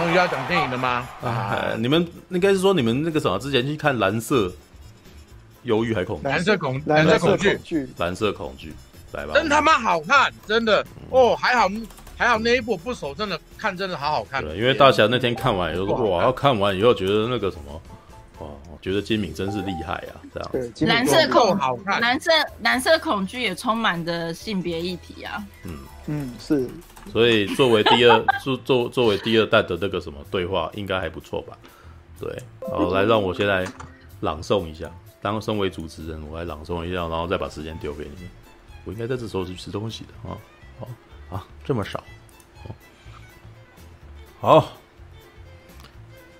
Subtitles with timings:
[0.00, 1.06] 终于要讲电影了吗？
[1.22, 4.50] 啊，你们应该是说你们那个什么之前去看蓝色
[5.64, 8.72] 忧郁还恐蓝色恐蓝色恐惧，蓝色恐惧，
[9.12, 11.68] 来吧，真他妈好看，真的哦，还好
[12.16, 14.42] 还好那一部不熟，真的看真的好好看。
[14.42, 17.74] 对，因为大侠那天看完以后说哇，要看完以后觉得那个什么，
[18.38, 20.48] 哇，我觉得金敏真是厉害啊，这样。
[20.50, 22.30] 对，蓝色恐好看，蓝色
[22.62, 25.44] 蓝色恐惧也充满着性别议题啊。
[25.64, 25.76] 嗯
[26.06, 26.66] 嗯，是。
[27.12, 31.56] 所以作为第二 作作作为第二代的那个什么对话，应该还不错吧？
[32.18, 33.66] 对，好，来让我先来
[34.20, 34.90] 朗诵一下。
[35.22, 38.30] 当身为主持人，我来朗诵一下，然后再把时间丢给你们。
[38.84, 40.36] 我应该在这时候去吃东西的啊。
[40.78, 40.88] 好
[41.36, 42.02] 啊，这么少。
[44.40, 44.72] 好，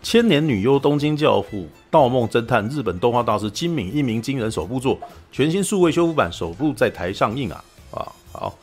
[0.02, 4.98] 千年女优、东京教父、盗梦侦探、日本动画大师金敏一鸣惊人首部作，
[5.30, 7.64] 全新数位修复版首部在台上映啊！
[7.90, 8.58] 啊，好，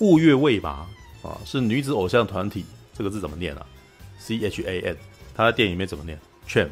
[0.00, 0.84] 雾月未麻
[1.22, 3.66] 啊，是女子偶像团体，这个字怎么念啊
[4.18, 4.96] ？C H A N，
[5.34, 6.68] 他在电影里面怎么念？Cham，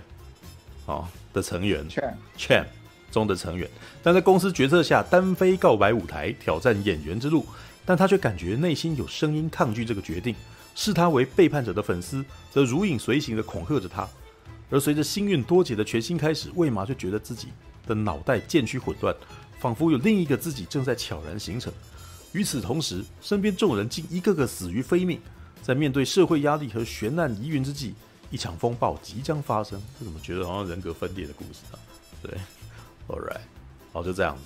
[0.87, 1.89] 啊的成员
[2.37, 2.65] ，Cham
[3.13, 3.69] 中的成员，
[4.03, 7.47] 但在公司决策下单飞告白舞台，挑战演员之路，
[7.85, 10.35] 但他却感觉内心有声音抗拒这个决定。
[10.77, 14.09] 视他为背叛者的粉丝，则如影随形的恐吓着他。
[14.71, 17.49] 而随着幸运多劫的全新开始，未麻就觉得自己
[17.87, 19.15] 的脑袋渐趋混乱，
[19.59, 21.73] 仿佛有另一个自己正在悄然形成。
[22.33, 25.21] 与此同时，身边众人竟一个个死于非命。
[25.63, 27.95] 在面对社会压力和悬案疑云之际，
[28.31, 29.81] 一场风暴即将发生。
[29.99, 31.77] 这怎么觉得好像人格分裂的故事啊？
[32.23, 32.33] 对，
[33.09, 33.41] All right，
[33.93, 34.43] 好，就这样子。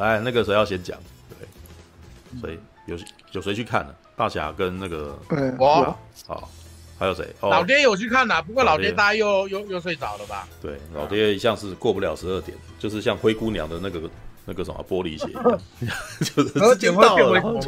[0.00, 0.98] 来，那个谁要先讲？
[1.30, 2.98] 对，所以有
[3.32, 3.96] 有谁去看了？
[4.14, 5.18] 大侠跟那个
[5.58, 6.50] 我，好，
[6.98, 7.24] 还有谁？
[7.40, 10.46] 哦，老爹有去看呐，不过老爹大概又又又睡着了吧？
[10.60, 14.08] 对，老爹一向是过不了十二点，就是像灰姑娘的那个
[14.48, 15.28] 那个什么玻璃鞋。
[16.24, 17.60] 就是时间到了，然后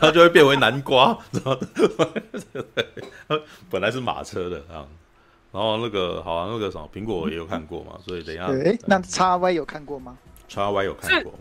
[0.00, 1.44] 他就会变为南瓜，然
[3.28, 3.38] 后
[3.68, 4.88] 本来是马车的啊，
[5.52, 10.16] 然后那个好像那个什么苹果也有看过嘛，所以等一下，哎，那叉 Y 有看过吗？
[10.48, 11.32] 叉 Y 有看过，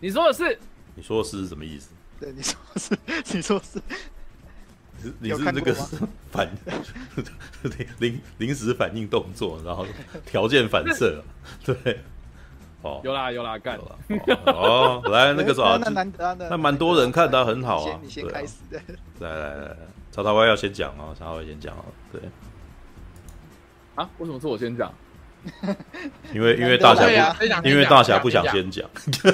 [0.00, 0.58] 你说的是？
[0.94, 1.90] 你说的是什么意思？
[2.20, 2.98] 对，你说是，
[3.34, 3.80] 你说是，
[5.18, 5.74] 你是这个
[6.30, 6.50] 反
[7.98, 9.86] 临临时反应动作，然后
[10.26, 11.22] 条件反射，
[11.64, 12.00] 对，
[12.82, 13.76] 哦，有啦有啦，干。
[13.78, 13.98] 了，
[14.46, 18.56] 哦，来 那个什么，那难得，那蛮多人看的很好啊，你先开始，
[19.20, 19.76] 来来来，
[20.10, 22.20] 曹操歪要先讲哦，曹操歪先讲哦，对，
[23.94, 24.92] 啊，为什么是我先讲？
[26.32, 28.88] 因为因为大侠不，因为大侠不想先讲。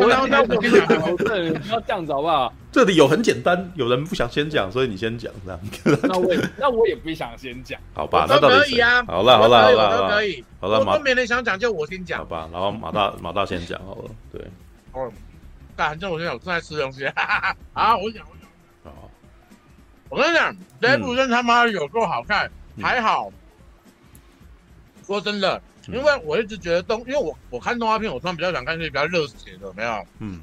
[0.00, 0.86] 我要那我跟你讲，
[1.16, 2.52] 不要这样子好不好？
[2.70, 5.60] 这里有很简单，有人不想先讲，所以你先讲这样。
[6.04, 7.78] 那我那我也不想先讲。
[7.94, 9.02] 好吧，那可以啊。
[9.04, 10.44] 好了好了好了，都可以。
[10.60, 12.18] 好了，马没人想讲，就我先讲。
[12.18, 14.04] 好吧，然后马大马大先讲好了。
[14.32, 14.40] 对。
[14.92, 15.10] 哦，
[15.76, 17.06] 反正我先讲，我正在吃东西。
[17.06, 18.48] 啊，我讲我讲。
[18.84, 19.10] 好。
[20.08, 22.50] 我跟你讲，这部真他妈有够好看，
[22.80, 23.30] 还好。
[25.02, 30.40] 说真的，因为我一直觉得动，因为我我看动画片，我通常比较喜欢看一些比较热血的，没有，嗯，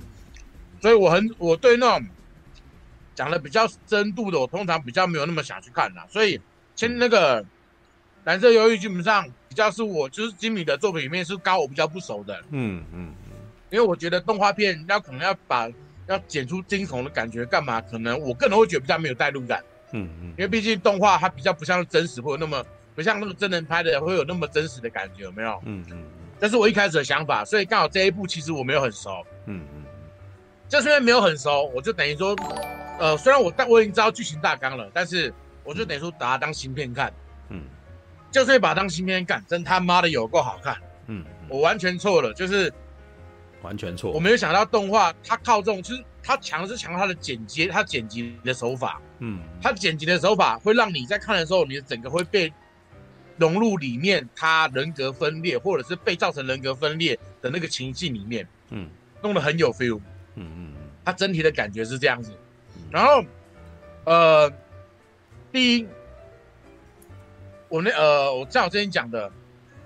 [0.81, 2.07] 所以我很我对那种
[3.15, 6.05] 讲的比较深度的，我通常比较没有那么想去看啦。
[6.09, 6.39] 所以，
[6.75, 7.43] 先那个
[8.25, 13.35] 蓝色忧郁基本上比较是我就是金米的作品里面是高我比较不熟的，嗯嗯嗯，
[13.69, 15.69] 因为我觉得动画片要可能要把
[16.07, 22.65] 要剪出惊悚的感觉干嘛，可能我个人会觉得比较没有代入感，嗯嗯，因为毕竟动画它比较不像真实，或者那么。
[22.99, 25.57] 不像那个真人拍的会有那么真实的感觉，有没有？
[25.63, 26.03] 嗯嗯。
[26.37, 29.25] 这是我一开始的想法，所以刚好这一部其实我没有很熟。
[29.45, 29.85] 嗯嗯。
[30.67, 32.35] 就是因为没有很熟，我就等于说，
[32.99, 35.33] 呃，虽然我但我已经知道剧情大纲了，但是
[35.63, 37.09] 我就等于说把它当新片看。
[37.47, 37.61] 嗯。
[38.31, 40.75] 就是把它当新片看，真他妈的有够好看。
[41.07, 41.23] 嗯。
[41.47, 42.69] 我完全错了，就是
[43.61, 44.11] 完全错。
[44.11, 49.01] 我没有想到动画它靠这种，就是它强是强它的剪接，它剪辑的手法。
[49.19, 49.39] 嗯。
[49.61, 52.51] 它剪辑的手法会让你在看的时候，你的整个会被。
[53.39, 58.89] 融入里面，他人格分裂，或者是被造成人格分裂的那个情境里面，嗯，
[59.23, 59.97] 弄得很有 feel，
[60.35, 62.33] 嗯嗯嗯，他整体的感觉是这样子。
[62.91, 63.23] 然后，
[64.03, 64.51] 呃，
[65.51, 65.87] 第一，
[67.69, 69.31] 我那呃，我像我之前讲的，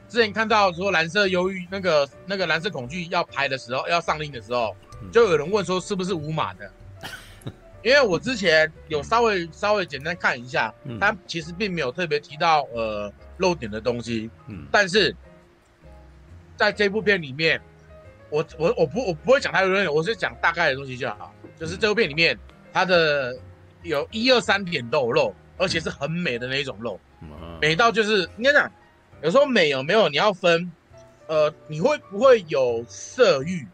[0.10, 4.76] 之前看到说蓝色忧郁那个那个蓝色恐惧要拍的时候，要上映的时候，
[5.12, 6.72] 就有人问说是不是五码的？
[7.84, 13.14] 因为我之前有稍微稍微简单看一下，他其实并没有特别提到呃。
[13.44, 15.14] 漏点的东西，嗯，但是
[16.56, 17.62] 在这部片里面，
[18.30, 21.34] 我我我不我不会讲太多东西，我是讲大概的东西就好。
[21.60, 22.40] 就是这部片里面，
[22.72, 23.38] 它的
[23.82, 26.98] 有一二三点都有漏，而且是很美的那一种漏，
[27.62, 28.72] 美到就是应该讲，
[29.22, 30.72] 有时候美有没有你要分，
[31.28, 33.68] 呃，你会不会有色欲？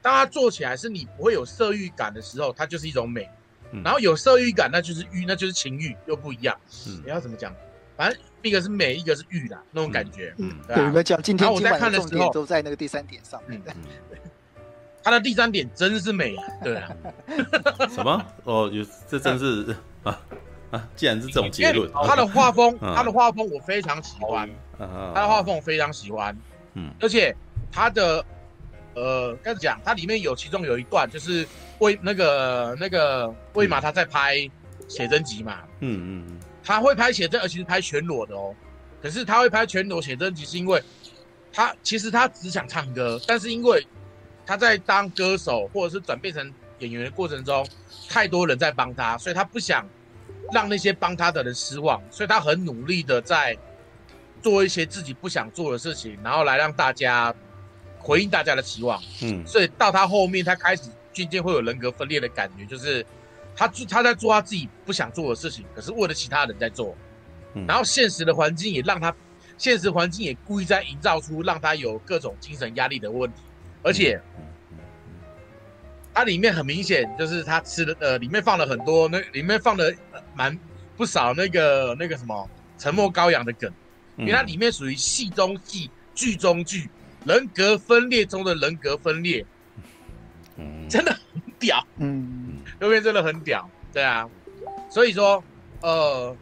[0.00, 3.28] 当它做起来是你不会有色欲感的时候，它就是一种美。
[3.72, 6.56] 嗯然后有色欲感，那就是欲，那就是情欲，又不一样。
[6.86, 7.52] 嗯你要怎么讲？
[7.96, 10.34] 反正一个是美，一个是玉啦，那种感觉。
[10.38, 10.82] 嗯，对啊。
[10.82, 13.60] 有没有讲今天然后我在看的时候都在那个第三点上面。
[13.66, 13.74] 嗯。
[15.02, 16.90] 他的第三点真是美啊，对啊，
[17.90, 18.24] 什么？
[18.44, 20.18] 哦，有这真是啊
[20.70, 20.88] 啊！
[20.96, 22.94] 既然是这种结论，他的画风，嗯。
[22.94, 24.48] 他的画风我非常喜欢，
[24.78, 26.34] 啊他的画风我非常喜欢，
[26.72, 26.90] 嗯。
[27.00, 27.36] 而且
[27.70, 28.24] 他的
[28.94, 31.46] 呃，该讲，它里面有其中有一段就是
[31.80, 34.36] 魏那个那个魏玛他在拍
[34.88, 38.54] 写真集嘛，嗯嗯他会拍写真，而且是拍全裸的哦。
[39.02, 40.82] 可是他会拍全裸写真集，是因为
[41.52, 43.86] 他其实他只想唱歌，但是因为
[44.46, 47.66] 他在当歌手或者是转变成演员的过程中，
[48.08, 49.86] 太多人在帮他，所以他不想
[50.52, 53.56] 让那些帮他的人失望，所以他很努力的在
[54.42, 57.34] 做一些自己不想做的事情，然后来让大家
[57.98, 59.02] 回应大家的期望。
[59.22, 63.04] 嗯所以到他后面，他开始渐渐会有人格分裂的感觉，就是
[63.56, 66.96] 他做他在做他自己不想做的事情，可是为了其他人在做。
[67.54, 67.64] 嗯。
[67.66, 69.14] 然后现实的环境也让他，
[69.56, 73.42] 现实环境也故意在营造出让他有各种精神压力的问题，
[73.82, 74.20] 而且
[76.12, 80.56] 它里面很明显就是他吃的呃，里面放了很多那里面放了呃蛮
[80.96, 82.48] 不少那个那个什么
[82.78, 83.72] 沉默羔羊的梗，
[84.16, 86.88] 因为它里面属于戏中戏、剧中剧，
[87.24, 89.44] 人格分裂中的人格分裂，
[90.56, 90.88] 嗯。
[90.88, 91.84] 真的很屌。
[91.96, 94.28] 嗯，这边真的很屌，对啊，
[94.90, 95.42] 所以说，
[95.80, 96.36] 呃，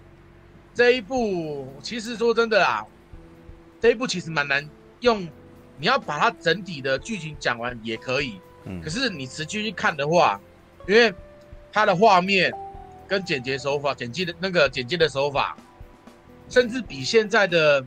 [0.74, 2.84] 这一部其实说真的啊，
[3.80, 4.68] 这一部其实蛮难
[5.00, 5.22] 用，
[5.78, 10.40] 你要把它整体的剧情讲完也可以，嗯可是你持续去看的话，
[10.88, 11.12] 因为
[11.72, 12.52] 它的画面
[13.06, 15.56] 跟剪辑手法、剪辑的那个剪辑的手法，
[16.48, 17.84] 甚至比现在的，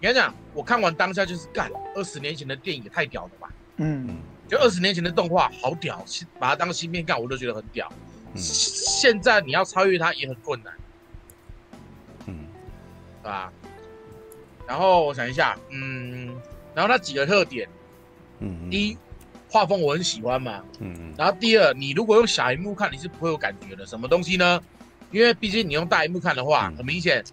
[0.00, 3.50] 你看讲，我看完当下就是干，二十年前的电影也太屌了吧。
[3.76, 4.18] 嗯，
[4.50, 6.04] 就二十年前的动画好屌，
[6.40, 7.88] 把它当芯片看，我都觉得很屌。
[8.34, 10.72] 嗯现在你要超越它也很困难，
[12.26, 12.46] 嗯
[13.22, 13.52] 对吧？
[14.68, 16.28] 然后我想一下，嗯，
[16.74, 17.68] 然后它几个特点，
[18.40, 18.96] 嗯第一，
[19.48, 20.62] 画风我很喜欢嘛。
[20.78, 23.84] 嗯然后第二，你如果用小荧幕看，你是不会有感觉的。
[23.86, 24.60] 什么东西呢？
[25.10, 27.24] 因为毕竟你用大荧幕看的话，嗯很明显，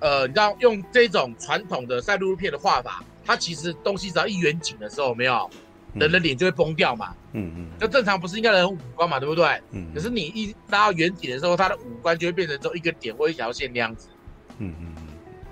[0.00, 5.50] 呃，你知道用这种传统的赛璐璐片的画法，它其实东西只要一远景的时候，有没有
[5.94, 7.14] 人的脸就会崩掉嘛。
[7.32, 9.60] 嗯嗯就正常不是应该人五官嘛，对不对？
[9.70, 14.08] 嗯可是你一拉到远景的时候，他的五官就会变成只一个点或一条线那样子，
[14.58, 14.94] 嗯嗯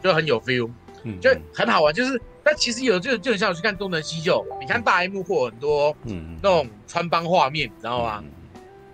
[0.02, 0.70] 就很有 feel，
[1.04, 1.92] 嗯就很好玩。
[1.92, 8.22] 就是，但其实有就就很像我去看《东成西就》，你看大荧幕或很多嗯那种穿帮画面，你知道吗？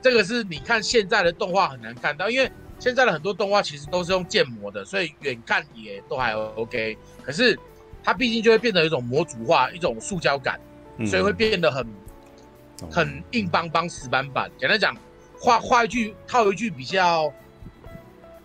[0.03, 2.49] 这个是你看现在的动画很难看到，因为
[2.79, 6.97] 现在的很多动画其实都是用建模的，所以远看也都还 OK。
[7.23, 7.59] 可是
[8.05, 10.61] 它毕竟就会变成一种模组化、一种塑胶感，
[11.05, 11.85] 所以会变得很。
[12.91, 14.51] 很硬邦邦、死板板。
[14.59, 14.95] 简单讲，
[15.41, 17.33] 画画一句套一句比较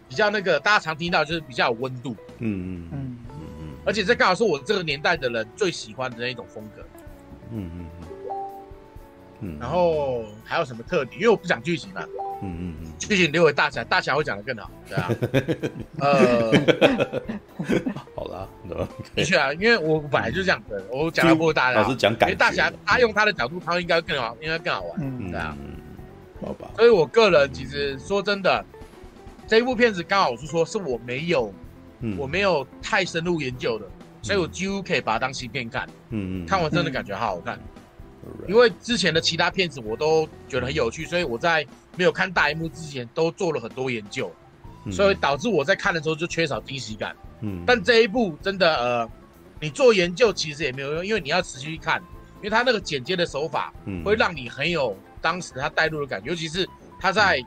[0.07, 2.15] 比较那个大家常听到，就是比较有温度。
[2.37, 6.81] 嗯嗯嗯，嗯嗯而且这刚好是我这个年代的人最喜欢的那一种风格。
[7.51, 7.85] 嗯嗯
[9.41, 11.19] 嗯，然后还有什么特点？
[11.19, 12.01] 因为我不讲剧情嘛，
[12.41, 15.09] 嗯嗯嗯，剧情留给大侠，大侠会讲的更好，对啊。
[15.99, 16.51] 呃，
[18.15, 18.47] 好啦，
[19.15, 25.57] 的确啊，因为我本来就这样子，我讲的不如大家，老师讲感觉，大侠他用他的角度，他应该更好，应该更好玩，嗯对啊。
[26.41, 26.71] 好吧。
[26.75, 28.65] 所以我个人其实说真的，
[29.47, 31.53] 这一部片子刚好是说是我没有。
[32.03, 33.85] 嗯我没有太深入研究的，
[34.23, 35.87] 所以我几乎可以把它当新片看。
[36.09, 37.59] 嗯嗯，看完真的感觉好好看。
[38.47, 44.31] 因为之前的其他片子我都觉得很有趣，所以我在没有看大荧幕之前都做了很多研究，
[44.91, 47.15] 所以导致我在看的时候就缺少惊喜感。
[47.41, 49.09] 嗯，但这一部真的呃，
[49.59, 52.01] 你做研究其实也没有用，因为你要持续看，
[52.37, 53.73] 因为他那个剪接的手法
[54.03, 56.67] 会让你很有当时他带入的感觉，尤其是
[56.99, 57.39] 他在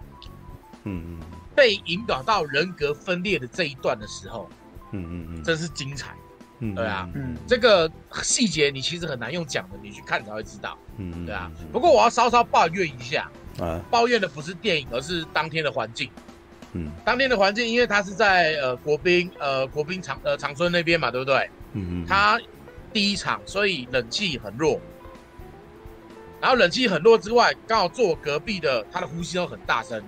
[0.84, 1.20] 嗯嗯。
[1.56, 4.50] 被引导到人格分裂的这一段的时候，
[4.90, 6.16] 嗯嗯嗯，真是精彩。
[6.60, 7.90] 嗯，对啊，嗯，这个
[8.22, 10.78] 细节你其实很难用讲的，你去看才会知道。
[10.96, 11.50] 嗯，对啊。
[11.72, 16.08] 不过我要稍稍抱怨一下，啊，抱怨的不是电影，而是当天的环境。
[16.72, 21.50] 嗯，当天的环境，因为它是在呃国宾呃国宾长呃长春那边嘛，对不对？
[21.72, 22.06] 嗯嗯。
[22.06, 22.40] 它
[22.92, 24.80] 第一场，所以冷气很弱。
[26.40, 30.02] 然后冷气很弱之外，刚好坐我隔壁的，他的呼吸都很大声。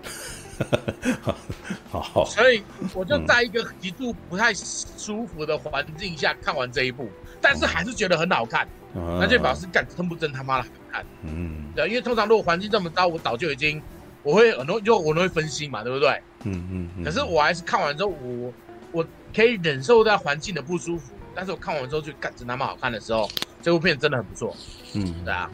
[1.91, 2.63] 好，所以
[2.95, 7.09] 我就在一个极度不太舒服的环境下看完这一部，
[7.41, 11.05] 但是还是觉得很好看，那就表示干真不真他妈的好看。
[11.23, 13.83] 嗯，对，因为通常如果环境这么糟，我早就已经
[14.23, 16.21] 我会很多就我都会分心嘛，对不对？
[16.45, 17.05] 嗯嗯。
[17.05, 18.53] 可是我还是看完之后，我
[18.93, 23.29] 我可以忍受到环境的不舒服，但是我看完之后就干真他妈好看的时候，
[23.63, 24.57] 这部片真的很不错。
[24.95, 25.51] 嗯，对啊。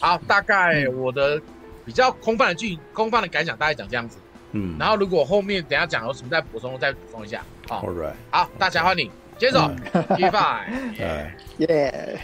[0.00, 1.40] 好，大概我的
[1.84, 4.18] 比较空泛的剧，空泛的感想大概讲这样子。
[4.52, 7.44] 嗯，然后如果后面等下讲有什么再补充，再补充一下。
[7.68, 7.82] 好。
[7.82, 9.68] All right，好，大侠欢迎，接着
[10.16, 12.20] ，P five，哎， 耶，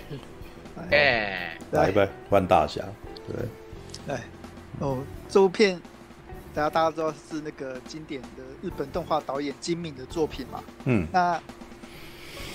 [0.90, 2.84] 哎，来呗，换大侠，
[3.26, 4.20] 对，哎，
[4.78, 4.98] 哦，
[5.28, 5.80] 这部片
[6.54, 10.62] 大家大家知道是那个经典的日本动画导演金敏的作品嘛？
[10.84, 11.40] 嗯，那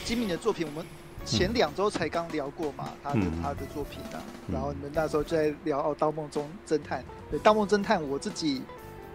[0.05, 0.85] 金敏的作品我们
[1.25, 6.99] 前两周才刚聊过嘛，他的他的作品啊，然后你们那时候就在聊哦，《盗梦中侦探》
[7.31, 8.61] 对，《盗梦侦探》我自己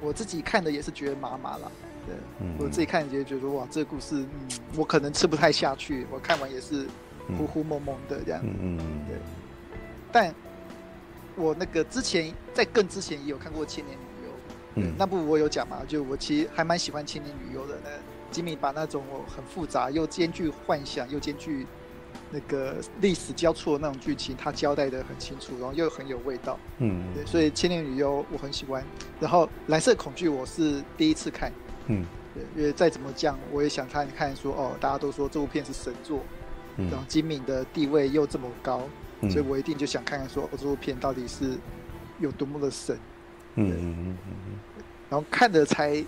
[0.01, 1.71] 我自己看的也是觉得麻麻了。
[2.07, 2.17] 对，
[2.59, 6.07] 我自己看也觉得哇，这个故事，嗯，我可能吃不太下去。
[6.11, 6.87] 我看完也是
[7.37, 8.41] 糊糊蒙蒙的这样。
[8.43, 9.17] 嗯嗯对。
[10.11, 10.35] 但，
[11.37, 14.33] 我那个之前在更之前也有看过《千年女优》，
[14.89, 17.77] 嗯，那部我有讲嘛，就我其实还蛮喜欢《千年女优》的。
[17.85, 17.91] 那
[18.33, 21.67] 吉米把那种很复杂又兼具幻想又兼具
[22.31, 26.59] 那个历史交错的那种剧情，他交代的很清楚，然后又很有味道。
[26.79, 27.03] 嗯。
[27.15, 28.85] 对，所以《千年女优》我很喜欢。
[29.19, 31.53] 然后《蓝色恐惧》我是第一次看。
[31.87, 36.21] 嗯，对，因为再怎么讲，我也想看看说哦，大家都说这部片是神作，
[36.77, 38.83] 嗯、然后金敏的地位又这么高，
[39.23, 41.59] 嗯、所以我一定就想看看说哦，这部片到底是
[42.21, 42.97] 有多么的神。
[43.57, 44.59] 嗯嗯嗯嗯。
[45.09, 46.05] 然后看的才，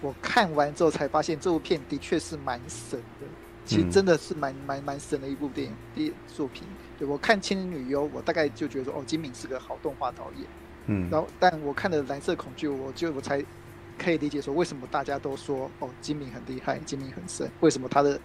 [0.00, 3.26] 我看完之后才发现这部片的确是蛮神的，
[3.64, 6.64] 其实真的是蛮蛮蛮神的一部电影，电影作品。
[6.98, 10.46] 对，我看《千年女优》，我大概就觉得说哦，金敏是个好动画导演。
[10.86, 11.08] 嗯。
[11.10, 13.44] 然后，但我看了《蓝色恐惧》，我就我才。
[13.98, 18.18] 可以理解说，为什么大家都说哦，金敏很厉害，金敏很神，为什么他的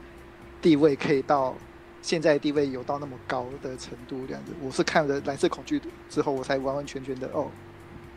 [0.59, 1.53] 地位可以到
[2.01, 4.53] 现在地位有到那么高的程度这样子？
[4.61, 5.77] 我是看了《蓝色恐惧》
[6.09, 7.51] 之后，我才完完全全的哦，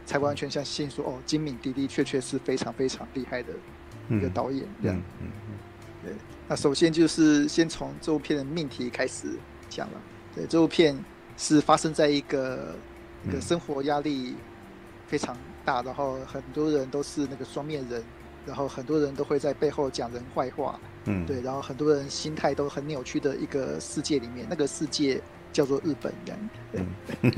[0.06, 3.52] 才完全相信说哦，金敏的的确确是非常非常厉害的
[4.08, 4.96] 一个导演这样。
[4.96, 5.58] 嗯嗯嗯。
[6.04, 6.14] 对，
[6.50, 9.28] 那首先就是先从这部片的命题开始
[9.68, 10.00] 讲了。
[10.34, 10.98] 对，这部片
[11.36, 12.74] 是发生在一个
[13.24, 14.34] 一个生活压力
[15.06, 15.36] 非常。
[15.62, 18.02] 大，然后很多人都是那个双面人，
[18.46, 25.20] 然后很多人都会在背后讲人坏话，嗯，对，然后很多人心态都很扭曲的一个世界里面，那个世界
[25.52, 26.40] 叫做日本这样，
[26.72, 27.32] 嗯，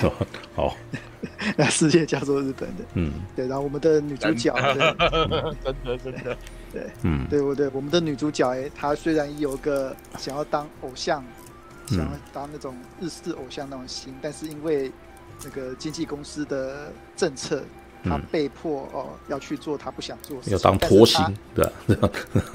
[0.56, 0.74] 好，
[1.58, 4.54] 那世界叫做日本的，嗯，对，然后我们的女主角，
[5.62, 6.38] 真的真的，
[6.72, 7.68] 对，嗯，对不对？
[7.72, 11.24] 我们的女主角哎，她虽然有个想要当偶像，
[11.88, 14.90] 想要当那种日式偶像那种心，但是因为
[15.44, 17.62] 那个经纪公司的政策，
[18.04, 21.64] 他被迫哦要去做他不想做的事情，要当拖星，对
[21.96, 22.10] 吧？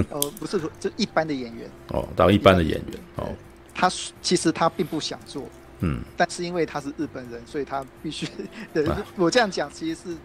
[0.10, 3.28] 呃， 不是说就一般的演员哦，当一般的演员哦，
[3.74, 3.92] 他
[4.22, 5.44] 其实他并不想做，
[5.82, 8.28] 嗯，但是因为他是日本人，所以他必须。
[8.74, 10.18] 对，我这样讲其实是。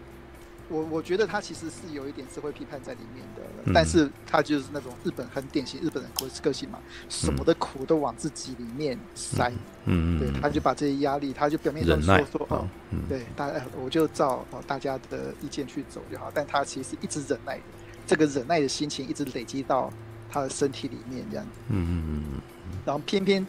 [0.71, 9.51] 我我觉得他其实是有一点社会批判在里面的，嗯、但是他就是那种日本很典型日本人个个性嘛，什么的苦都往自己里面塞，
[9.85, 17.63] 嗯，对，他就把这些压力，他就表面上说说哦，嗯、对，大家我就照哦大家的意见去走就好，但他其实一直忍耐的，
[18.07, 19.91] 这个忍耐的心情一直累积到
[20.29, 22.41] 他的身体里面这样，嗯嗯嗯，
[22.85, 23.45] 然后偏偏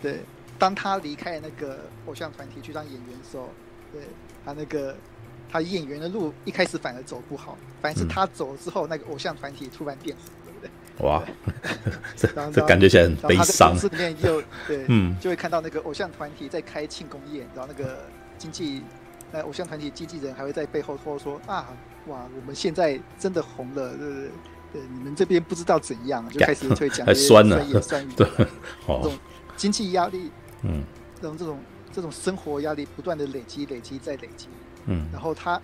[0.00, 0.20] 对，
[0.58, 3.50] 当他离开那个偶像团体去当演员的时候，
[3.92, 4.02] 对
[4.44, 4.96] 他那个。
[5.56, 11.06] 他演员的路一开始反而走不好，反而是他走了之后，那个偶像团体突然变红，对不对？
[11.06, 11.22] 哇，
[12.14, 13.74] 这这感觉起来很悲伤。
[13.74, 18.04] 里面就对，嗯，就会看到那个偶像团体在开庆功宴，然后那个
[18.36, 18.82] 经纪，
[19.32, 21.66] 那偶像团体经纪人还会在背后说说啊，
[22.08, 24.30] 哇，我们现在真的红了，对不对？
[24.74, 28.26] 对，你们这边不知道怎样，就 开始会讲一些酸言酸语，对，
[28.86, 29.18] 这种
[29.56, 30.30] 经济压力，
[30.64, 30.84] 嗯，
[31.14, 31.58] 这种这种
[31.94, 34.48] 这种生活压力不断的累积累积再累积。
[34.86, 35.60] 嗯，然后他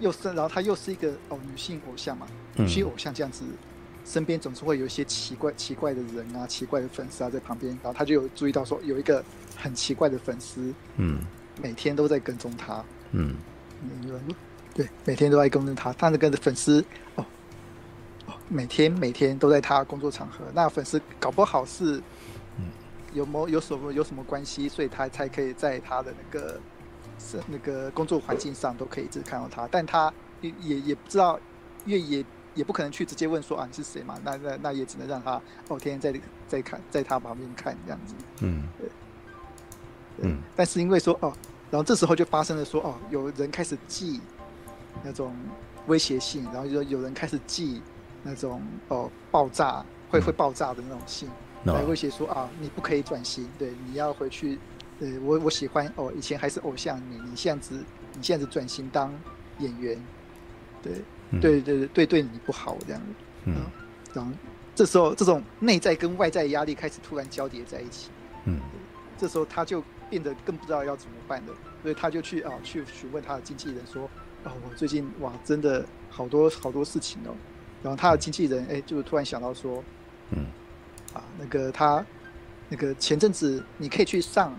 [0.00, 3.56] 又是，然后他又是一个哦女性偶像嘛，女性偶像这样子，嗯、
[4.04, 9.24] 身边总是会有一些奇怪奇怪的人啊，奇怪的粉丝啊在旁边，然后他就有注意到说有一个
[9.56, 11.20] 很奇怪的粉丝，嗯，
[11.62, 13.34] 每天都在跟踪他，嗯，
[14.74, 16.84] 对，每天都在跟踪他，他那个粉丝
[17.14, 17.24] 哦
[18.26, 22.02] 哦，每天每天都在他工作场合，那粉丝搞不好是，
[23.14, 26.60] 有没有什么有什么关系，所以他才可以在他的那个。
[27.18, 31.38] 是那个工作环境上都可以一直看到他，但他也也也不知道，
[31.84, 34.18] 因为也也不可能去直接问说啊，你是谁嘛？
[34.22, 38.14] 那那那也只能让他哦天天在在看，在他旁边看这样子。
[38.40, 38.88] 嗯，对，
[40.22, 40.38] 嗯。
[40.54, 41.32] 但是因为说哦，
[41.70, 44.20] 然后这时候就发生了说哦，有人开始寄
[45.02, 45.34] 那种
[45.86, 47.82] 威胁信，然后就有人开始寄
[48.22, 51.28] 那种哦爆炸会会爆炸的那种信，
[51.64, 54.58] 来威胁说啊，你不可以转型，对，你要回去。
[54.98, 57.84] 对我我喜欢哦，以前还是偶像你，你现在子
[58.14, 59.12] 你现在子转型当
[59.58, 59.98] 演员，
[60.82, 60.92] 对、
[61.30, 63.02] 嗯、对对对对对你不好这样，
[63.44, 63.54] 嗯，
[64.14, 64.32] 然后
[64.74, 68.08] 这时候这种内在跟外在压力开始突然交叠在一起，
[68.44, 68.60] 嗯，
[69.18, 74.04] 这时候他就变得更不知道要怎么办了，所以他就去啊去询问他的经纪人说，
[74.44, 77.34] 哦，我最近哇真的好多好多事情哦，
[77.82, 79.84] 然后他的经纪人哎就突然想到说，
[80.30, 80.46] 嗯，
[81.12, 82.04] 啊那个他
[82.68, 84.54] 那个前阵子你可以去上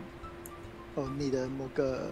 [0.98, 2.10] 哦你的某个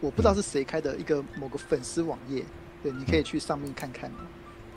[0.00, 2.44] 我不知道是谁开的一个某个粉丝网页，
[2.82, 4.10] 对，你可以去上面看看。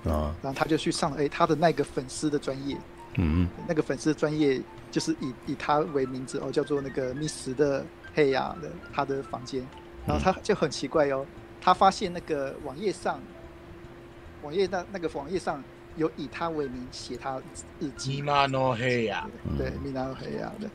[0.05, 2.77] 啊，然后他就去上了，哎，他的那个粉丝的专业，
[3.17, 7.83] 嗯，那个粉丝的专业就是以以他为名字哦，叫做那个 Miss 的
[8.13, 9.65] 黑呀的他的房间，
[10.05, 11.25] 然后他就很奇怪哦，
[11.59, 13.19] 他发现那个网页上，
[14.43, 15.63] 网页那那个网页上
[15.95, 17.41] 有以他为名写他
[17.79, 20.69] 日记，米娜诺黑呀，对，米娜诺黑呀的，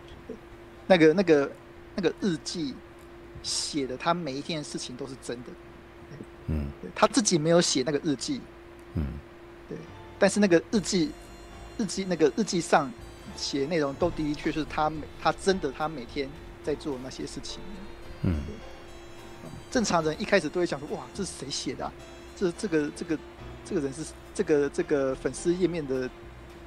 [0.89, 1.49] 那个那个
[2.01, 2.75] 那个日记
[3.43, 5.51] 写的他每一天的事情都是真的，
[6.47, 8.41] 嗯，他自己没有写那个日记。
[8.95, 9.05] 嗯，
[9.69, 9.77] 对，
[10.19, 11.13] 但是那个日记，
[11.77, 12.91] 日记那个日记上
[13.37, 16.27] 写内容都的确是他每他真的他每天
[16.65, 17.61] 在做那些事情。
[18.23, 18.35] 嗯，
[19.71, 21.93] 正常人一开始都会想说，哇，这是谁写的啊？
[22.35, 23.19] 这这个这个
[23.63, 26.09] 这个人是这个这个粉丝页面的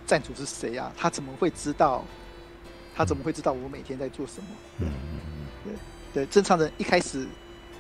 [0.06, 0.94] 站主是谁啊？
[0.96, 2.06] 他怎么会知道？
[2.96, 4.48] 他怎么会知道我每天在做什么？
[4.80, 5.74] 嗯嗯嗯，对
[6.14, 7.28] 对，正常人一开始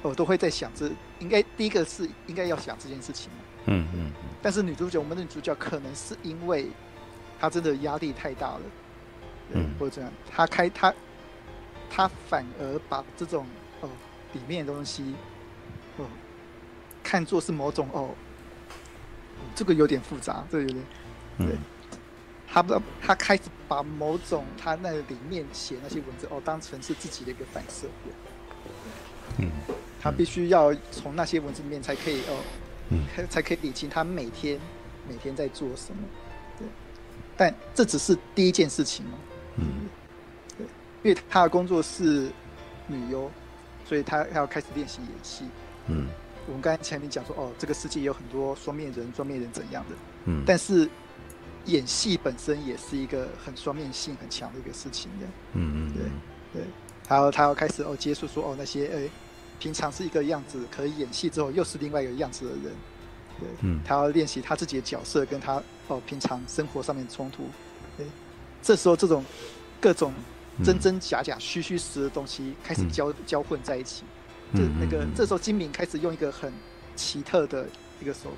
[0.02, 0.90] 我都会在想，这
[1.20, 3.30] 应该第一个是应该要想这件事情。
[3.66, 6.68] 嗯嗯，但是女主角，我们的女主角可能是因为
[7.40, 8.62] 她真的压力太大了，
[9.54, 10.94] 嗯，或者这样，她开她
[11.90, 13.46] 她反而把这种
[13.82, 13.90] 哦
[14.34, 15.16] 里面的东西
[15.98, 16.06] 哦
[17.02, 18.10] 看作是某种哦，
[19.56, 20.86] 这个有点复杂，这个有点，
[21.38, 21.48] 对，
[22.54, 27.88] 她不知道她开始把某种他那里面写那些文字哦当成是自己的一个反射，
[29.40, 29.50] 嗯，
[30.00, 32.38] 他必须要从那些文字里面才可以哦。
[32.90, 34.60] 嗯，才可以理清他每天
[35.10, 36.02] 每天在做什么，
[36.60, 36.68] 对，
[37.38, 39.18] 但这只是第一件事情嘛，
[39.56, 39.88] 嗯，
[40.58, 40.68] 对，
[41.02, 42.30] 因为他的工作是
[42.88, 43.32] 女优，
[43.86, 45.46] 所以他要开始练习演戏，
[45.88, 46.10] 嗯，
[46.46, 50.88] 我们刚才前面讲说，哦，这个世界有很多双面人，双面人怎样的，嗯，但是
[51.66, 56.68] 演戏本身也是一个很双面性很强的一个事情的，嗯嗯，对对，
[57.08, 59.10] 然后他要开始哦接触说哦那些哎。
[59.60, 62.64] 平常是一个样子，可以演戏之后又是另外一个样子的人，
[63.40, 67.44] 对，嗯，他要练习他自己的角色跟他哦平常生活上面冲突，
[67.96, 68.06] 对，
[68.62, 69.24] 这时候这种
[69.80, 70.14] 各种
[70.66, 74.04] 真真假假、虚虚实的东西开始交、嗯、交混在一起，
[74.54, 76.52] 就那个、嗯、这时候金敏开始用一个很
[76.98, 77.66] 奇特的
[78.02, 78.32] 一个手，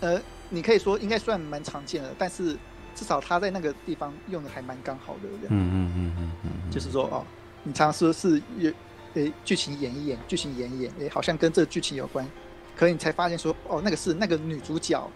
[0.00, 0.20] 呃，
[0.52, 2.56] 你可以说应该算蛮常见的，但是
[2.94, 7.24] 至少他在那个地方用的还蛮刚好的，嗯嗯嗯嗯嗯，就是说哦，
[7.62, 8.72] 你常说是有。
[9.14, 12.26] 诶，剧情演一演，剧情演一演，诶，好像跟这个剧情有关，
[12.74, 15.06] 可你才发现说，哦，那个是那个女主角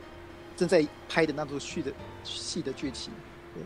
[0.55, 1.91] 正在拍的那部剧的
[2.23, 3.11] 戏的剧情，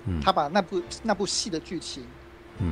[0.07, 2.05] 嗯，他把那部那部戏的剧情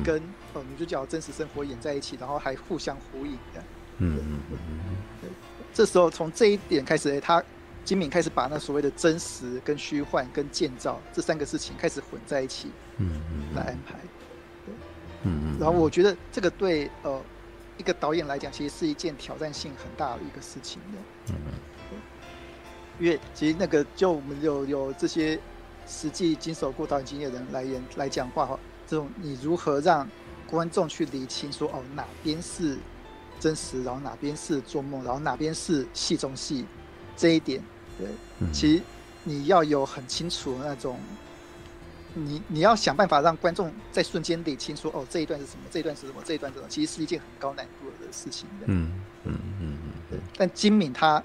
[0.05, 3.61] 跟哦女主角真实生活演在一起，然后还互相呼应的，
[3.97, 5.29] 嗯嗯嗯嗯，对，
[5.73, 7.43] 这时候从这一点开始，诶，他
[7.83, 13.95] 金敏开始把那所谓的真实跟虚幻跟建造这三个事情开始混在一起，嗯嗯，来安排，
[14.65, 14.73] 对，
[15.23, 17.21] 嗯嗯，然后我觉得这个对呃。
[17.77, 20.97] 一个导演来讲，其实是一件挑战性很大的一个事情的。
[21.29, 21.35] 嗯，
[22.99, 25.39] 因为其实那个就我们有有这些
[25.87, 30.05] 实际经手过导演经验的人来演来讲话哈，这种你如何让
[30.45, 32.77] 观众去理清说哦哪边是
[33.39, 36.65] 真实，然后哪边是做梦，然后哪边是戏中戏，
[37.19, 37.61] 这一点，
[37.97, 38.07] 对，
[38.53, 38.81] 其实
[39.25, 40.97] 你要有很清楚的那种。
[42.15, 48.65] 你你要想办法让观众在瞬间理清楚哦，这一段是什么，这一段是什么，这一段是什么，其实是一件很高难度的事情的。
[48.65, 48.91] 嗯
[49.25, 49.91] 嗯嗯嗯。
[50.09, 50.19] 对。
[50.35, 51.23] 但金敏他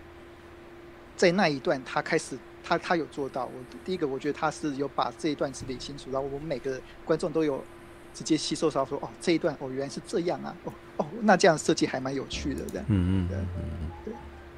[1.16, 3.46] 在那一段，他开始他他有做到。
[3.46, 3.52] 我
[3.83, 7.64] 第一个，我觉得他是有把这一段是理清楚，然后我们每个观众都有
[8.12, 12.85] 直接吸收到说哦，这一段哦原来是这样啊，哦哦，那这样设计还蛮有趣的这样。
[12.88, 13.90] 嗯嗯嗯嗯。
[14.04, 14.14] 对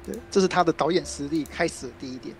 [0.07, 2.35] 对，这是他的导演实力开始的第一点。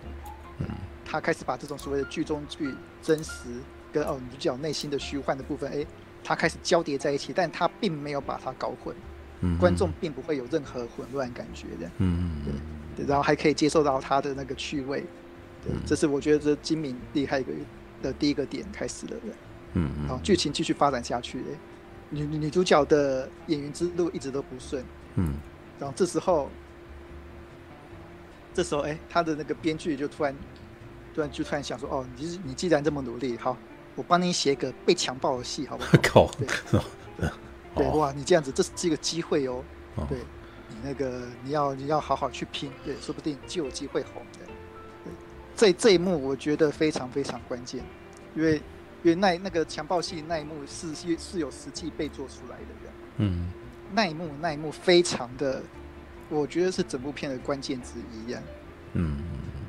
[0.58, 0.66] 嗯。
[1.04, 3.44] 他开始把这种所谓的剧中剧真实。
[3.90, 5.82] 跟哦女主角内心的虚幻的部分，哎，
[6.22, 8.94] 他开始交叠在一起，但他并没有把它搞混，
[9.40, 12.52] 嗯，观众并不会有任何混乱感觉的，嗯嗯，
[12.94, 15.02] 对，然后还可以接受到他的那个趣味，
[15.64, 17.52] 对，这是我觉得这金敏厉害一个
[18.02, 19.16] 的第一个点开始了，
[19.72, 21.42] 嗯嗯，好，剧情继续发展下去，
[22.10, 25.32] 女女主角的演员之路一直都不顺，嗯，
[25.80, 26.50] 然后这时候，
[28.54, 30.34] 这时候哎，他的那个编剧就突然，
[31.14, 33.56] 突然就突然想说，哦，你你既然这么努力，好。
[33.96, 35.90] 我帮你写个被强暴的戏，好不好？
[36.00, 36.30] 靠！
[36.38, 36.46] 对，
[37.74, 39.60] 对，哇，你这样子，这是一个机会哦。
[40.08, 40.18] 对，
[40.68, 44.46] 你那个你要你要好好去拼，对，说不定就有机会红的。
[45.04, 45.12] 对，
[45.56, 47.82] 这这一幕我觉得非常非常关键，
[48.36, 48.62] 因为
[49.02, 52.92] 因为那那个强暴戏那一幕是是是有实际被做出来的。
[53.16, 53.50] 嗯，
[53.92, 55.60] 那一幕那一幕非常的，
[56.28, 58.42] 我觉得是整部片的关键之一呀。
[58.94, 59.18] 嗯，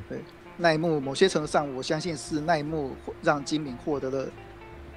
[0.08, 0.22] 对，
[0.58, 4.30] 那一幕某些程度上，我相信是那一幕让金敏获得了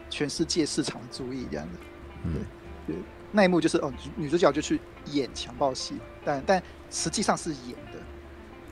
[0.09, 1.79] 全世界市场的注意这样的。
[2.25, 2.45] 嗯，
[2.87, 2.97] 对，
[3.31, 7.99] 那一幕就是哦，女主角就去演强暴戏，但但实际上是演的，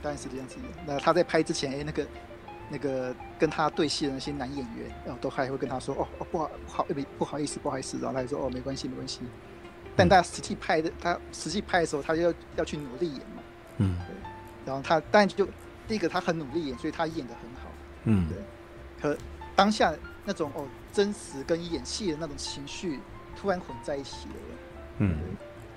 [0.03, 0.66] 当然实际上是演。
[0.87, 2.07] 那她在拍之前，哎，那个。
[2.72, 6.87] 那个跟他对戏的那些男演员，然后都还会跟他说：“哦哦，不好不好，
[7.18, 9.22] 不好意思，不好意思。”然后他就说：“哦，没关系，没关系。”
[10.00, 13.42] 但大家实际拍的，他实际拍的时候，他就要要去努力演嘛。
[13.76, 13.96] 嗯。
[14.06, 14.16] 对。
[14.64, 15.46] 然后他，但就
[15.86, 17.70] 第一个他很努力演，所以他演得很好。
[18.04, 18.26] 嗯。
[18.28, 18.38] 对。
[19.00, 19.18] 可
[19.54, 22.98] 当下那种哦真实跟演戏的那种情绪
[23.38, 24.34] 突然混在一起了。
[24.98, 25.18] 嗯。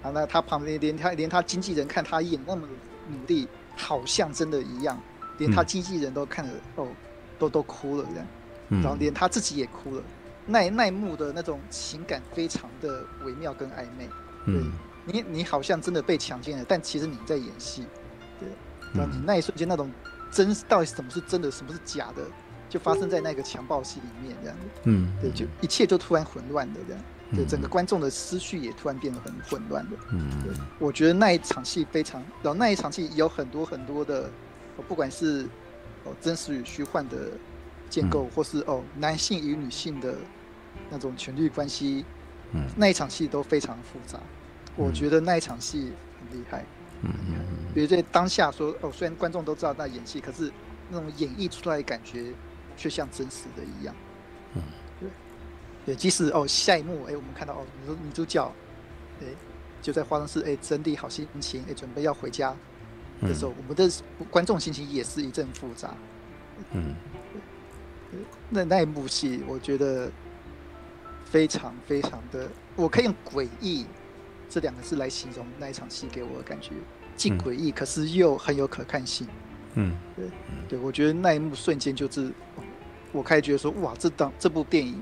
[0.01, 2.65] 啊，那他旁边连他连他经纪人看他演那么
[3.09, 4.97] 努力，好像真的一样。
[5.39, 6.87] 连他经纪人都看了，哦，
[7.39, 8.27] 都都哭了这样，
[8.69, 10.03] 嗯、然后连他自己也哭了。
[10.03, 14.07] 那那一幕的那种情感非常的微妙跟暧昧。
[14.45, 14.71] 对，嗯、
[15.05, 17.85] 你你好像真的被强奸了，但其实你在演戏。
[18.39, 18.49] 对，
[18.93, 19.91] 然后你那一瞬间那种
[20.31, 22.23] 真到底什么是真的，什么是假的，
[22.69, 24.63] 就发生在那个强暴戏里面这样子。
[24.83, 27.03] 嗯，对，就一切就突然混乱的这样。
[27.35, 29.97] 对，整个观众的思绪也突然变得很混乱的。
[30.11, 34.29] 嗯，对，我觉得那一场戏非常，然后那一场戏有很多很多的。
[34.87, 35.45] 不管是
[36.03, 37.15] 哦真实与虚幻的
[37.93, 40.15] 建构，嗯、或是哦男性与女性的
[40.89, 42.03] 那种权力关系，
[42.53, 44.17] 嗯，那一场戏都非常复杂。
[44.77, 46.65] 嗯、我觉得那一场戏很厉害，
[47.03, 47.35] 嗯嗯，
[47.71, 50.51] 比如在当下说哦，虽然观众都知道在演戏，可是
[50.89, 52.33] 那种演绎出来的感觉
[52.75, 53.93] 却像真实的一样。
[54.55, 54.61] 嗯，
[54.99, 55.09] 对，
[55.85, 58.51] 对，即使哦下一幕，哎，我们看到哦女女主角，
[59.21, 59.27] 哎，
[59.83, 62.55] 就在化妆室，哎，整理好心情，哎，准备要回家。
[63.21, 63.89] 的时候，我们的
[64.29, 65.95] 观众心情也是一阵复杂。
[66.71, 66.93] 嗯，
[68.49, 70.11] 那那一幕戏，我觉得
[71.25, 73.85] 非常非常的，我可以用诡异
[74.49, 76.71] 这两个字来形容那一场戏给我的感觉，
[77.15, 79.27] 既诡异，可是又很有可看性。
[79.75, 80.25] 嗯，对，
[80.69, 82.31] 对我觉得那一幕瞬间就是，
[83.11, 84.95] 我开始觉得说，哇，这档这部电影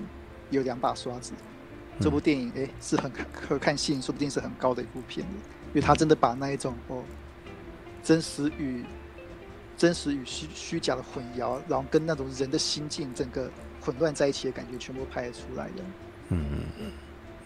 [0.50, 1.34] 有两把刷子，
[2.00, 5.34] 这部电影哎是很可看性，说不定是很高的一部片子，
[5.70, 7.04] 因为他真的把那一种哦。
[8.04, 8.84] 真实与
[9.82, 13.50] 真实与虚虚假的混淆，然后跟那种人的心境整个
[13.82, 15.84] 混乱在一起的感觉，全部拍出来的。
[16.30, 16.92] 嗯嗯嗯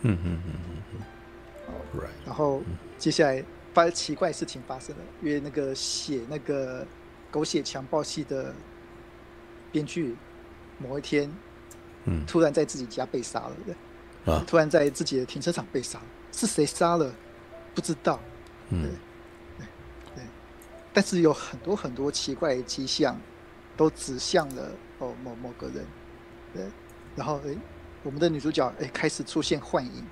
[0.01, 0.99] 嗯嗯嗯嗯。
[1.67, 2.61] 哦，然后
[2.97, 3.41] 接下来
[3.73, 6.85] 发奇怪事情发生了，因为那个写那个
[7.31, 8.53] 狗血强暴戏的
[9.71, 10.13] 编剧，
[10.77, 11.31] 某一天，
[12.03, 16.01] 嗯，突然在自己家被杀了，啊，突然在自己的停车场被杀，
[16.33, 17.15] 是谁杀了？
[17.73, 18.19] 不知道。
[18.71, 18.91] 嗯。
[20.95, 23.19] 但是有很多很多奇怪的迹象，
[23.75, 25.85] 都指向了哦某某个人，
[26.53, 26.63] 对，
[27.17, 27.57] 然后诶，
[28.01, 30.05] 我们的女主角诶开始出现幻影，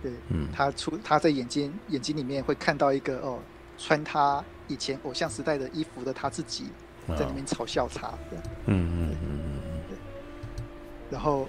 [0.00, 3.40] 对，嗯，她出她在眼睛眼睛里面会看到一个哦
[3.76, 6.66] 穿她以前偶像时代的衣服的她自己
[7.08, 9.98] 在那边嘲笑她，对，嗯嗯嗯嗯，对，
[11.10, 11.48] 然后，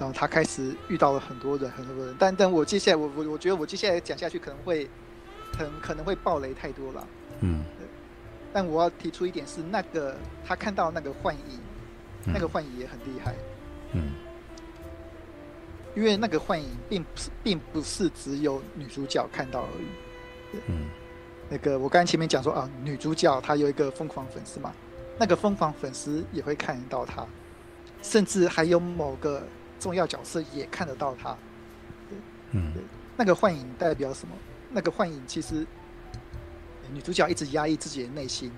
[0.00, 4.90] 然后她开始遇到了很多人很多人，但但我接下来我我我觉得我接下来讲下去可能会
[5.56, 7.06] 很可能会爆雷太多了。
[7.40, 7.64] 嗯，
[8.52, 11.58] 但我要提出一点是，那个他看到那个幻影，
[12.26, 13.34] 嗯、那个幻影也很厉害。
[13.92, 14.12] 嗯，
[15.94, 19.86] 因为那个幻影并不是，并不是只有女主角看到而已。
[20.52, 20.88] 对，嗯，
[21.48, 24.72] 那个我刚才前面讲说啊，女主角她有一个疯狂粉丝嘛，
[25.18, 27.26] 那个疯狂粉丝也会看得到她，
[28.02, 29.42] 甚至还有某个
[29.78, 31.30] 重要角色也看得到她。
[32.10, 32.18] 对，
[32.50, 32.82] 嗯，对，
[33.16, 34.34] 那个幻影代表什么？
[34.70, 35.66] 那个幻影其实。
[36.92, 38.50] 女主角一直压抑自己的内心，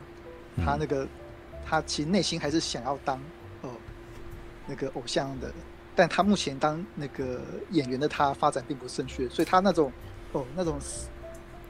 [0.64, 1.07] 她那个，
[1.64, 3.16] 她其实内心还是想要当
[3.62, 3.71] 哦
[4.66, 5.53] 那个偶像的，
[5.95, 7.40] 但她目前当那个
[7.71, 9.92] 演员的她发展并不顺遂，所以她那种
[10.33, 10.79] 哦那种，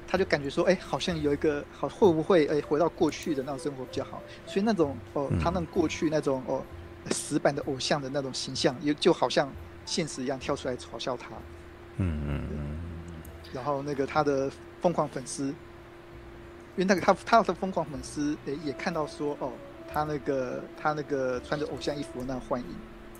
[0.06, 6.62] 她就感觉说，哎，好像有一个好会不会哎回到过去的那种生活比较好，所以那种哦她那过去那种哦
[7.10, 9.50] 死板的偶像的那种形象，也就好像
[9.84, 11.28] 现实一样跳出来嘲笑她，
[11.96, 12.80] 嗯嗯嗯，
[13.52, 15.52] 然后那个她的疯狂粉丝。
[16.74, 19.52] 因为那个他他的疯狂粉丝诶也看到说哦，
[19.92, 22.66] 他那个他那个穿着偶像衣服的那个幻影，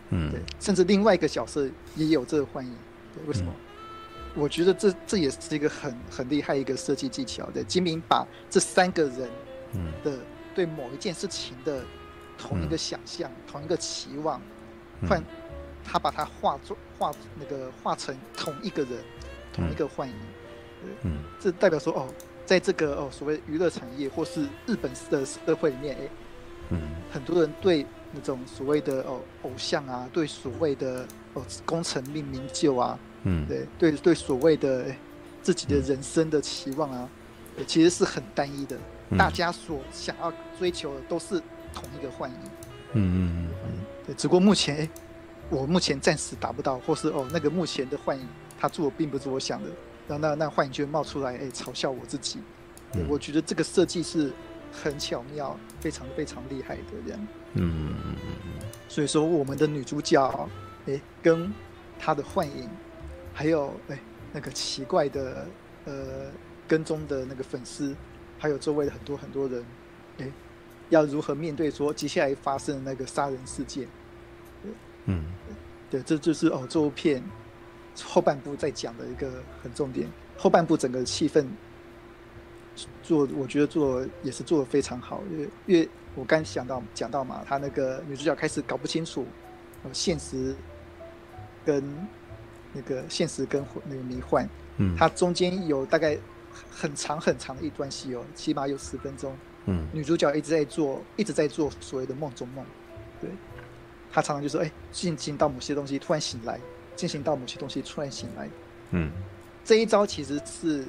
[0.09, 2.75] 嗯，对，甚至另外一个角色也有这个幻影，
[3.15, 3.53] 对，为什么？
[3.55, 7.45] 嗯、我觉得这这也是一个很很厉害一个设计技巧。
[7.53, 7.63] 对。
[7.65, 9.29] 金明把这三个人
[10.03, 10.19] 的
[10.55, 11.85] 对某一件事情的
[12.39, 14.41] 同一个想象、嗯、同一个期望，
[15.07, 15.25] 换、嗯、
[15.85, 18.93] 他把它画作画那个画成同一个人，
[19.53, 20.15] 同一个幻影，
[20.81, 22.09] 对，嗯，这代表说哦。
[22.45, 26.09] 在这个哦所谓娱乐产业或是日本的社会里面，哎，
[26.71, 26.81] 嗯，
[27.13, 34.87] 很多人对那种所谓的哦偶像啊，对所谓的哦功成名名就啊，嗯，对对对，所谓的
[35.43, 37.09] 自己的人生的期望啊，
[37.67, 38.77] 其实是很单一的。
[39.19, 41.41] 大家所想要追求的都是
[41.75, 42.37] 同一个幻影。
[42.95, 43.71] 嗯嗯嗯，
[44.07, 44.89] 对，只不过目前，
[45.51, 48.27] 我目前暂时达不到，或是哦那个目前的幻影，
[48.59, 49.69] 他做的并不是我想的，
[50.09, 52.41] 然后那那幻影就会冒出来，哎，嘲笑我自己。
[52.93, 54.33] 对，我觉得这个设计是
[54.73, 57.27] 很巧妙，非常非常厉害的这样。
[57.55, 58.69] 嗯嗯嗯嗯。
[58.89, 60.49] 所以说，我们的女主角，
[60.87, 61.51] 哎，跟
[61.99, 62.69] 她的幻影，
[63.33, 63.99] 还有哎
[64.33, 65.47] 那个奇怪的
[65.87, 66.31] 呃
[66.69, 67.97] 跟踪的那个粉丝，
[68.39, 69.65] 还有周围的很多很多人，
[70.19, 70.31] 哎，
[70.91, 73.89] 要如何面对说接下来发生的那个杀人事件？
[75.07, 75.25] 嗯，
[75.91, 77.23] 对，这就是哦这部片
[78.05, 80.09] 后半部在讲的一个很重点。
[80.37, 81.47] 后半部整个气氛。
[83.03, 89.27] 做我觉得做也是做的非常好，因为因为我刚想到讲到嘛，他那个女主角开始搞不清楚，
[89.85, 90.57] 呃，现实
[91.67, 91.85] 跟
[92.73, 96.17] 那个现实跟那个迷幻，嗯，他中间有大概
[96.71, 102.65] 很长很长的一段戏哦，起码有十分钟，嗯，女主角一直在做一直在做所谓的梦中梦，
[103.21, 103.29] 对，
[104.11, 106.59] 她常常就说，哎，进进到某些东西突然醒来，
[106.97, 108.49] 进行到某些东西突然醒来，
[108.91, 109.11] 嗯，
[109.65, 110.85] 这一招其实是。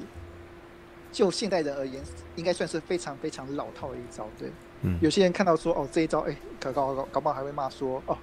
[1.12, 2.02] 就现代人而言，
[2.34, 4.50] 应该算是非常非常老套的一招，对。
[4.82, 4.98] 嗯。
[5.00, 8.18] 有些人看到说，哦，这一招，哎，搞搞搞，搞不好还会骂说，哦，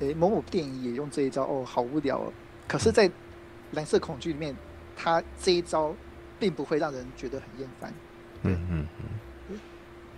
[0.00, 2.32] 哎，某某电影也用这一招，哦，好无聊哦。
[2.66, 3.10] 可是，在
[3.72, 4.56] 蓝色恐惧里面，
[4.96, 5.94] 他这一招
[6.38, 7.92] 并不会让人觉得很厌烦。
[8.42, 8.86] 对，嗯嗯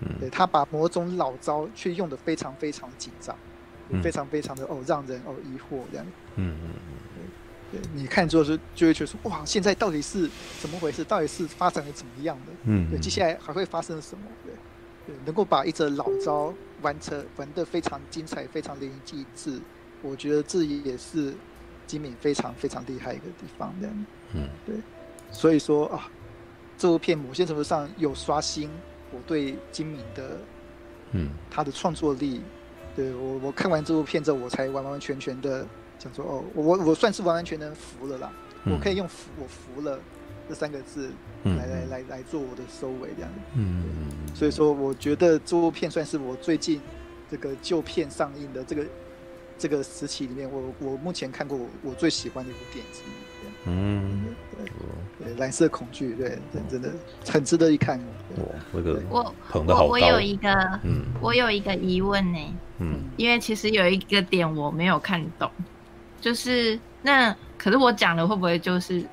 [0.02, 0.18] 嗯。
[0.20, 3.36] 对，他把某种老招却用的非常非常紧张，
[4.00, 6.06] 非常非常的哦，让人哦疑惑这样。
[6.36, 6.94] 嗯嗯嗯。
[7.72, 10.28] 对，你看之后就就会觉得说，哇，现在到底是
[10.60, 11.02] 怎么回事？
[11.02, 12.52] 到底是发展的怎么样的？
[12.64, 14.24] 嗯，对，接下来还会发生什么？
[14.44, 14.52] 对，
[15.06, 19.58] 对，能够把一则老招完成玩得非常精彩、非常淋漓尽致，
[20.02, 21.32] 我觉得这也是
[21.86, 23.72] 金敏非常非常厉害一个地方。
[23.80, 23.88] 的，
[24.34, 24.76] 嗯，对，
[25.30, 26.10] 所以说啊，
[26.76, 28.68] 这部片某些程度上有刷新
[29.12, 30.38] 我对金敏的，
[31.12, 32.42] 嗯，他的创作力。
[32.94, 35.66] 对，我我看完这部片之后，我才完完全全的。
[36.02, 38.32] 想说哦，我我算是完完全全服了啦，
[38.64, 40.00] 嗯、我可以用服我服了
[40.48, 41.12] 这三个字来、
[41.44, 43.30] 嗯、来来来做我的收尾这样。
[43.30, 43.38] 子。
[43.54, 43.84] 嗯，
[44.34, 46.80] 所以说我觉得这部片算是我最近
[47.30, 48.84] 这个旧片上映的这个
[49.56, 53.12] 这个时期里面，我我目前看过我，我最喜欢的一部电影之一。
[53.64, 54.34] 嗯，
[55.18, 56.36] 对对，蓝色恐惧，对，
[56.68, 56.90] 真的
[57.28, 57.96] 很值得一看。
[58.36, 62.38] 哇，那个我我我有一个，嗯，我有一个疑问呢，
[62.78, 65.48] 嗯，因为其实有一个点我没有看懂。
[66.22, 69.04] 就是那，可是我讲的会不会就是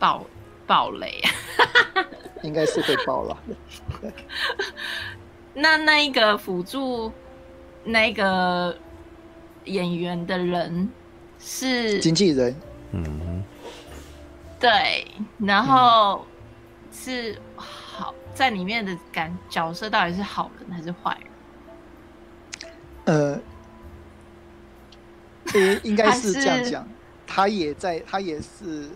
[0.00, 0.22] 爆
[0.66, 1.30] 爆雷啊？
[2.42, 3.38] 应该是会爆了。
[5.54, 7.10] 那那一个辅助
[7.84, 8.76] 那个
[9.64, 10.90] 演员的人
[11.38, 12.54] 是经纪人，
[12.90, 13.44] 嗯，
[14.58, 15.06] 对，
[15.38, 16.26] 然后
[16.90, 22.72] 是好在里面的感角色到底是好人还是坏人？
[23.04, 23.40] 呃。
[25.54, 26.88] 欸、 应该是这样讲，
[27.26, 28.88] 他也在，他也是，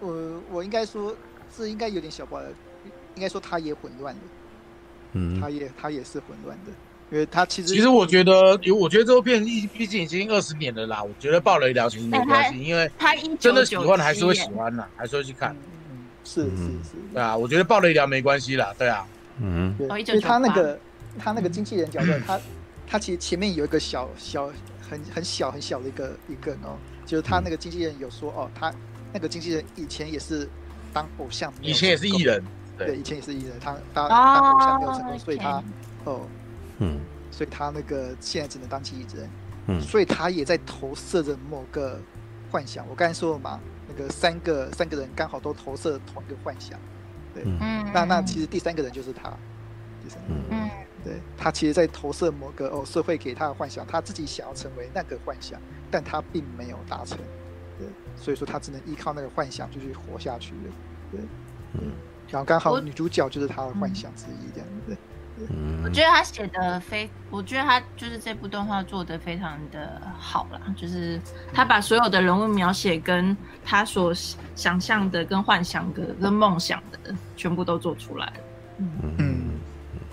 [0.00, 1.14] 我我应该说，
[1.56, 2.48] 这应该有点小爆了，
[3.14, 4.20] 应该说他也混乱的，
[5.12, 6.72] 嗯，他也他也是混乱的，
[7.10, 15.56] 因为他其实其实我觉得，我觉得这部片毕毕竟已经二十年了啦，我觉得爆雷聊其实没关系，因为他真的喜欢还是会喜欢的，还是会去看，
[15.90, 19.06] 嗯，是是是，对啊，我觉得爆雷聊没关系啦，对啊，
[19.40, 20.78] 嗯，对，因为他那个
[21.18, 22.38] 他那个经纪人角色，他。
[22.92, 24.52] 他其实前面有一个小小
[24.82, 26.76] 很很小很小的一个一个哦，
[27.06, 28.70] 就是他那个经纪人有说哦，他
[29.14, 30.46] 那个经纪人以前也是
[30.92, 32.44] 当偶像，以前也是艺人，
[32.76, 35.64] 对，以前也是艺人，他当当偶像没有成功，所以他
[36.04, 36.20] 哦，
[36.80, 37.00] 嗯，
[37.30, 39.30] 所以他那个现在只能当经纪人，
[39.68, 41.98] 嗯，所以他也在投射着某个
[42.50, 42.86] 幻想。
[42.90, 46.78] 我刚才说了嘛，那个三个三个人刚好都投射同一个幻想，
[47.32, 49.30] 对，嗯，那那其实第三个人就是他，
[50.04, 50.70] 第三个人，嗯。
[51.04, 55.60] 对，他其实，在投射某个哦社会给他的幻想，他自己想要成为那个幻想，
[55.90, 57.18] 但他并没有达成，
[57.76, 60.72] 对，所以说他只能依靠那个幻想继续活下去了，
[61.10, 61.20] 对，
[61.74, 61.90] 嗯，
[62.30, 64.96] 然后刚好女主角就是他的幻想之一，这样对，
[65.50, 71.20] 嗯，我觉得他写的非，我觉得他就是这部动画做的非常的好啦，就是
[71.52, 74.14] 他把所有的人物描写跟他所
[74.54, 78.32] 想象的、跟幻想的、跟梦想的全部都做出来了，
[79.18, 79.41] 嗯。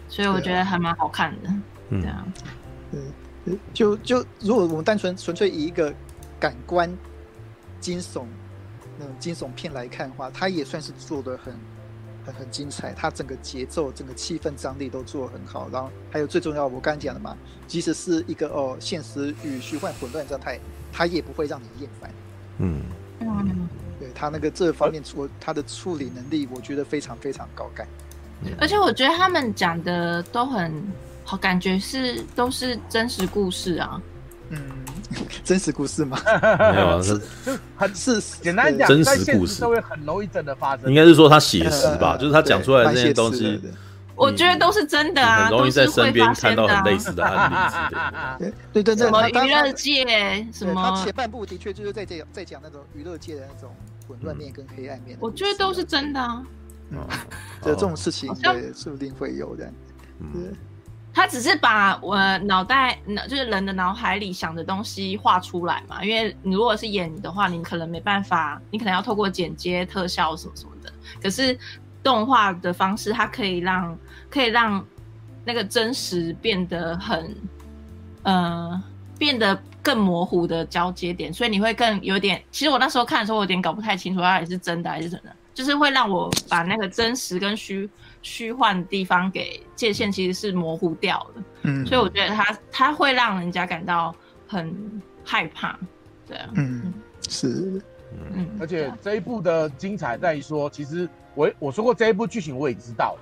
[0.09, 1.49] 所以我觉得还蛮好看的，
[1.89, 2.25] 对啊，
[2.91, 5.93] 嗯，就就如果我们单纯纯粹以一个
[6.39, 6.91] 感官
[7.79, 8.25] 惊悚
[8.97, 11.53] 那种惊悚片来看的话，它也算是做的很
[12.25, 15.69] 很很精彩，它整个节奏、整个气氛张力都做得很好。
[15.71, 20.59] 然后还有最重要，我刚才讲的嘛，即使是一个哦现实与虚幻混乱状态，
[20.91, 22.11] 它也不会让你厌烦。
[22.57, 22.81] 嗯
[23.19, 23.69] 嗯，
[23.99, 27.87] 对他那个这方面处他的处理能力，我觉得非常非常高干。
[28.59, 30.71] 而且我觉得他们讲的都很
[31.23, 34.01] 好，感觉是都是真实故事啊。
[34.49, 34.59] 嗯，
[35.43, 36.17] 真实故事吗？
[36.73, 40.89] 没有啊， 是就很是简单讲，真实故事都会很容易真的发生。
[40.89, 43.61] 应该是说他写实吧，就是他讲出来的这些东西，
[44.15, 48.51] 我觉得都是真的啊，很容易在身边看到很类似的案例。
[48.73, 50.73] 对对对，什么娱乐界什么？
[50.97, 53.69] 他前半部的确就是在讲在讲那种娱乐界的那种
[54.07, 55.15] 混乱面跟黑暗面。
[55.21, 56.43] 我觉得都是真的啊。
[56.91, 56.97] 嗯，
[57.61, 59.71] 这这种事情对，说不定会有的。
[60.33, 60.51] 对。
[61.11, 62.97] 他只是把我脑袋，
[63.27, 66.03] 就是人的脑海里想的东西画出来嘛。
[66.03, 70.93] 因为你如果是演的话，你可能没办法，你可能要透过剪接、特效什么什么的。
[71.21, 71.57] 可是
[72.03, 73.97] 动画的方式，它可以让
[74.29, 74.85] 可以让
[75.43, 77.35] 那个真实变得很，
[78.23, 78.81] 呃，
[79.17, 82.41] 变得更模糊的交接点，所以你会更有点。
[82.51, 87.89] 其实我那时候看的时候，我有点搞不太清楚，到底是真的还是真的，就是会让我把那个真实跟虚。
[88.21, 94.13] 虚幻的地方给界限其实是模糊掉的，嗯，所以我觉得他他会让人家感到
[94.45, 95.79] 很害怕，
[96.27, 96.93] 对啊，嗯，
[97.29, 97.81] 是，
[98.33, 103.15] 嗯，而且这一部的精彩在于说，其实我我说过这一部剧情我也知道，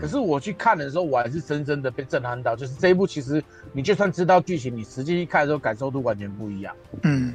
[0.00, 7.34] 可是我去看的时候，我还是深深的被震撼到，就是这一部其实你就算知道剧情，你实际去看的时候感受度完全不一样，嗯，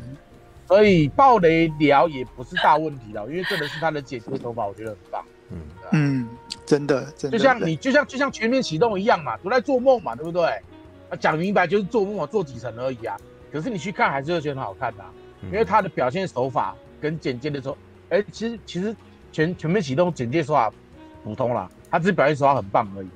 [0.67, 5.57] 所以爆雷聊也不是大问题了，因为这个是他的剪辑手法，我觉得很棒，嗯
[5.91, 6.27] 嗯。
[6.65, 10.43] 真的，真的，就像你，就像就像全面启动一样嘛，都在做梦嘛，对不对？
[11.11, 13.15] 啊，讲明白就是做梦嘛，做几层而已啊。
[13.51, 15.11] 可是你去看还是会觉得很好看的，啊，
[15.43, 17.77] 因为他的表现手法跟简介的时候，
[18.09, 18.95] 哎，其实其实
[19.31, 20.73] 全全面启动简介手法
[21.23, 23.09] 普通啦，他只是表现手法很棒而已。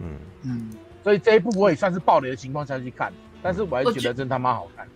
[0.00, 0.70] 嗯嗯，
[1.02, 3.10] 所以这一部我也算是爆雷的情况下去看，
[3.42, 4.86] 但是我还是觉得真他妈好看。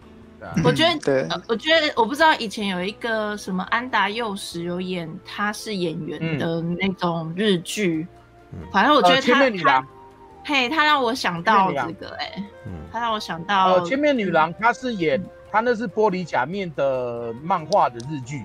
[0.64, 8.06] 我觉得，对，我觉得我不知道以前有一个什么安达佑实有演他是演员的那种日剧，
[8.72, 9.86] 反正我觉得他他，
[10.44, 12.44] 嘿，他让我想到这个，哎，
[12.92, 18.44] 他让我想到，呃，千面女郎，他是演他那是玻璃假面的漫画的日剧，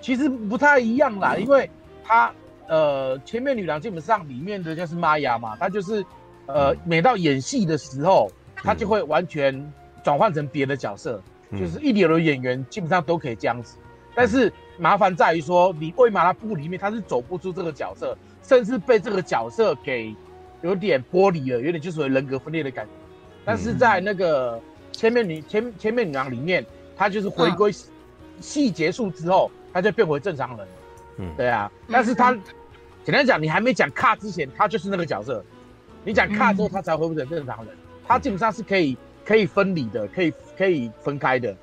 [0.00, 1.70] 其实不太一样啦，因为
[2.04, 2.32] 他
[2.66, 6.04] 呃，千面女郎基本上里面的就是玛雅嘛，他就是
[6.46, 11.22] 呃，每到演戏的时候，他就会完全转换成别的角色。
[11.52, 13.76] 就是一流的演员基本上都可以这样子，
[14.14, 20.14] 但是麻烦在于说，你为嘛那部里面他是走不出这个角色，甚至被这个角色给
[20.62, 22.90] 有点剥离了，有点就是人格分裂的感觉。
[23.44, 27.70] 但是在那个千面女千千面女郎里面，他就是回归
[28.40, 30.66] 戏结束之后，他就变回正常人。
[31.18, 31.70] 嗯，对啊。
[31.88, 32.32] 但是他
[33.04, 35.40] 简单讲，你还没讲卡之前，他就是那个角色；
[36.04, 37.74] 你讲卡之后，他才回不成正常人。
[38.06, 38.98] 他基本上是可以。
[39.26, 41.54] 可以分离的，可以可以分开的，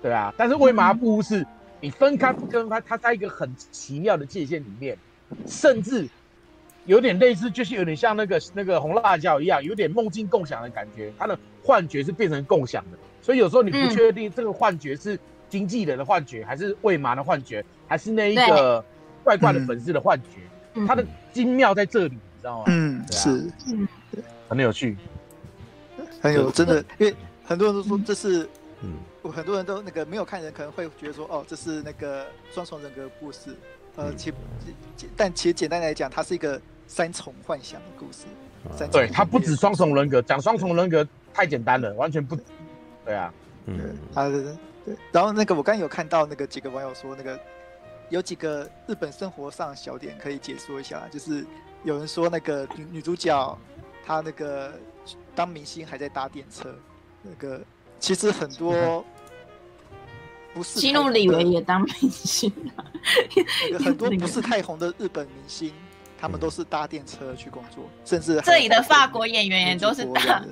[0.00, 0.32] 对啊。
[0.36, 1.44] 但是为麻布是，
[1.80, 4.96] 你分开不分开，它在一个很奇妙的界限里面，
[5.46, 6.08] 甚至
[6.86, 11.12] 有点类似，就是有点像那个那个红辣椒一样，有点梦境共享的感觉。
[11.18, 18.84] 它的幻觉是变成共享的，所以有时候你不确定这个幻觉是经纪人的幻觉，还是为麻的幻觉，还是那一个
[19.24, 20.86] 怪怪的粉丝的幻觉。
[20.86, 22.64] 它的精妙在这里，你知道吗？
[22.68, 23.88] 嗯，是，嗯，
[24.48, 24.96] 很有趣。
[26.20, 28.48] 还有真的，因为很多人都说这是，
[28.82, 33.56] 嗯，很多人都那个没有看人可能会觉得说，哦，这是那个双重人格故事，
[33.96, 34.32] 呃，其
[35.16, 38.24] 但其实简单来讲，它是一个三重幻想的故事。
[38.76, 42.36] 三重对，它不止双重人格，讲双重人格太简单了，完全不，
[43.04, 43.32] 对啊，
[43.66, 47.38] 嗯，啊，对，然后那个我刚刚有看到那个几个网友说，那个
[48.08, 51.46] 有几个日本生活上小点可以解说一下，就是
[51.84, 53.58] 有人说那个女女主角
[54.04, 54.72] 她那个。
[55.38, 56.74] 当明星还在搭电车，
[57.22, 57.60] 那个
[58.00, 59.04] 其实很多
[60.52, 62.52] 不是西努里维也当明星，
[63.78, 65.72] 很多不是太红的日本明星，
[66.20, 70.44] 他们都是搭电车去工作，甚至这里的法国演员也都是搭，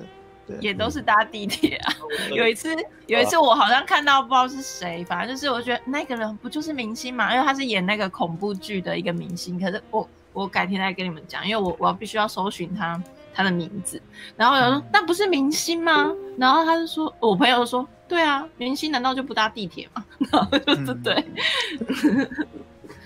[0.61, 1.93] 也都是搭地铁啊。
[2.31, 2.73] 有一次，
[3.07, 9.59] 有一次我好像看到不知道是谁，反正就是我觉得那个人不就是明星嘛，因为他是演那个恐怖剧的一个明星。
[9.59, 13.03] 可是我我改天再跟你们讲，因为我我必须要搜寻他。
[13.37, 14.01] 他的名字，
[14.35, 16.11] 然后有人说那不是明星吗？
[16.39, 20.03] 然后他就说，我朋友说，对啊，明星难道就不搭地铁吗？
[20.31, 21.23] 然后就是 对，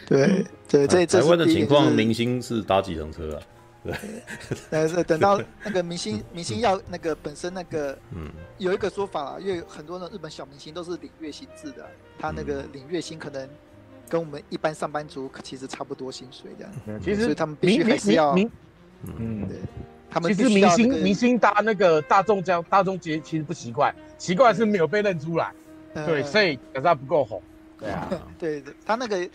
[0.08, 3.44] 对对这，台湾的情况，明星是搭几程车啊，
[3.84, 3.94] 对，
[4.72, 11.86] 但是等到那个明星明星要那个本身那个，嗯，有一个说法啊，因为很多的日本小明星都是领月薪制的，
[12.18, 13.50] 他那个领月薪可能
[14.08, 17.02] 跟我们一般上班族其实差不多薪水这样。
[17.02, 18.34] 其实所以他们必须还是要，
[19.18, 19.58] 嗯，对，
[20.12, 25.52] 他们其实明星明星搭那个大众这样大众节其实不奇怪，奇怪是没有被认出来，
[25.94, 27.42] 对，所以可是他不够红，
[27.80, 28.08] 对啊，
[28.38, 29.28] 对 他那个。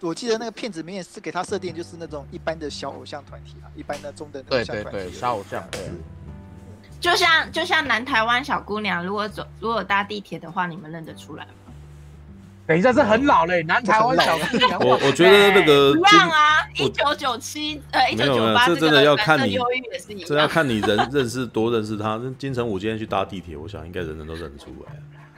[0.00, 4.90] 我记得那个片子明显是给他设定就是那种一般的小偶像团体啊，一般的中等偶像团体。
[4.90, 5.66] 对对对，小偶像。
[5.70, 5.80] 对。
[7.00, 11.63] 就像就像南台湾小姑娘，如果走如果搭地铁的话，你们认得出来吗？
[12.66, 14.78] 等一下，是很老嘞，南台湾小姑娘。
[14.80, 19.58] 我我觉得那个一样啊，一九九七呃一九九八，这真的要看你，
[20.26, 22.20] 这要看你人认识多认识他。
[22.38, 24.92] 金城武今天去搭地铁，我想应该人人都认得出来。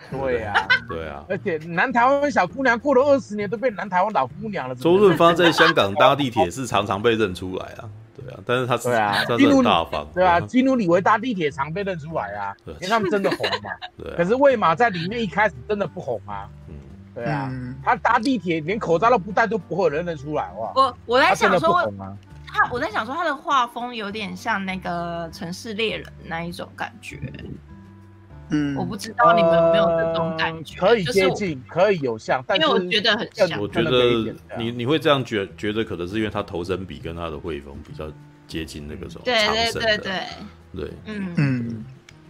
[0.09, 4.75] 对呀，对啊，而且南台湾小姑娘过了二十年都变南台湾老姑娘了。
[4.77, 13.71] 周润发在香港搭地铁是常常被认出来啊，对啊，但是他是啊，他是很大方，对啊，基努里维搭地铁常被认出来啊，因为他们真的红嘛。
[13.99, 16.75] 对，可是魏玛在里面一开始真的不红啊，嗯，
[17.17, 17.51] 对啊，
[17.83, 20.71] 他搭地铁连口罩都不戴都不会有人认出来哇。
[20.77, 21.91] 我我在想说，
[22.47, 27.19] 他我在想说他的画风有点像那个城市猎人那一种感觉。
[28.51, 33.61] 嗯，我不知道你们有没有这种感觉，可以接近，可以有像，但是我觉得很像。
[33.61, 38.13] 我觉得你你会这样觉觉得，可能是因为他头身比跟他的绘风比较
[38.47, 40.23] 接近那个什么长身的，对对。
[40.75, 40.85] 对。
[40.85, 41.35] 对，嗯。
[41.39, 41.85] 嗯，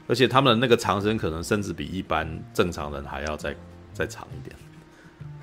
[0.06, 3.54] 而且他们的那个长身可能甚至比一般正常人还要再
[3.92, 4.65] 再长一点，我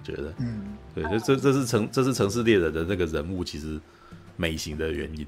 [0.03, 3.79] 觉得，嗯，对，这这这是城这是城市猎人的那个人物其实
[4.35, 5.25] 美型的原因，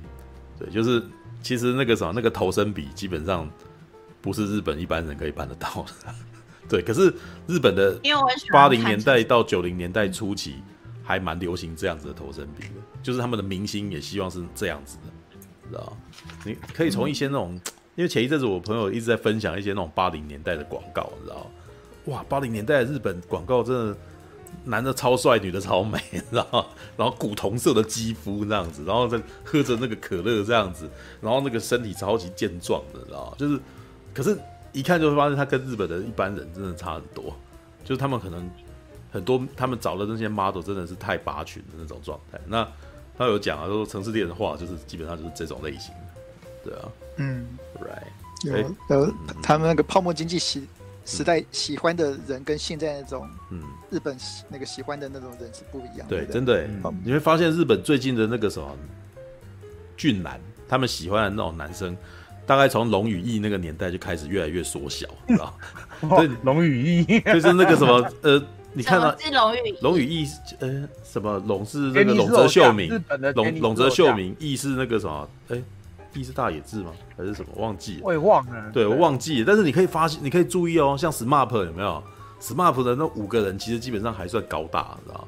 [0.59, 1.01] 对，就是
[1.41, 3.49] 其实那个什么那个头身比基本上。
[4.21, 6.15] 不是日本一般人可以办得到的，
[6.67, 6.81] 对。
[6.81, 7.13] 可是
[7.45, 7.95] 日本的
[8.51, 10.55] 八零年代到九零年代初期
[11.03, 12.73] 还蛮流行这样子的头身比的，
[13.03, 15.97] 就是他们的明星也希望是这样子的，知道？
[16.43, 17.53] 你可以从一些那种，
[17.93, 21.51] 因为前一阵子我朋友一直在分享一些那种八零年代的广告，你知道？
[22.05, 23.97] 哇，八零年代的日本广告真的
[24.65, 26.67] 男的超帅，女的超美，你知道？
[26.97, 30.89] 然后古铜色的肌肤这样子，然后再喝着那个可乐这样子，
[31.21, 33.35] 然后那个身体超级健壮的，知道？
[33.37, 33.59] 就是。
[34.13, 34.39] 可是，
[34.71, 37.35] 一看就会发现他跟日本的一般人真的差很多，
[37.83, 38.49] 就是他们可能
[39.11, 42.39] 很多他们找的那些 model 真的是太拔群的那种状态。
[42.47, 42.65] 那
[43.17, 45.93] 他有讲啊，说城市猎人的话就是基本上就是这种类型
[46.63, 47.45] 的，对啊，嗯
[47.81, 50.61] ，right，有有他们那个泡沫经济时
[51.05, 54.17] 时代喜欢的人跟现在那种嗯日本
[54.49, 56.67] 那个喜欢的那种人是不一样，对，真的，
[57.03, 58.75] 你会发现日本最近的那个什么
[59.95, 61.95] 俊男，他们喜欢的那种男生。
[62.47, 65.57] 大概从龙与翼那个年代就开始越来越缩小，知道
[66.01, 66.17] 吗？
[66.21, 68.39] 对，龙与翼 就是那个什么呃，
[68.71, 70.27] 你看到龙与龙与翼
[70.59, 73.03] 呃什么龙是那个龙泽秀明，
[73.33, 75.27] 龙龙泽秀明，翼是那个什么？
[75.49, 75.59] 哎，
[76.15, 76.91] 翼是大野智吗？
[77.17, 77.51] 还是什么？
[77.55, 78.71] 忘记了，我也忘了。
[78.71, 79.45] 对，我忘记了。
[79.47, 82.03] 但是你可以发现，你可以注意哦，像 SMAP 有没有
[82.41, 85.27] ？SMAP 的那五个人其实基本上还算高大，你知道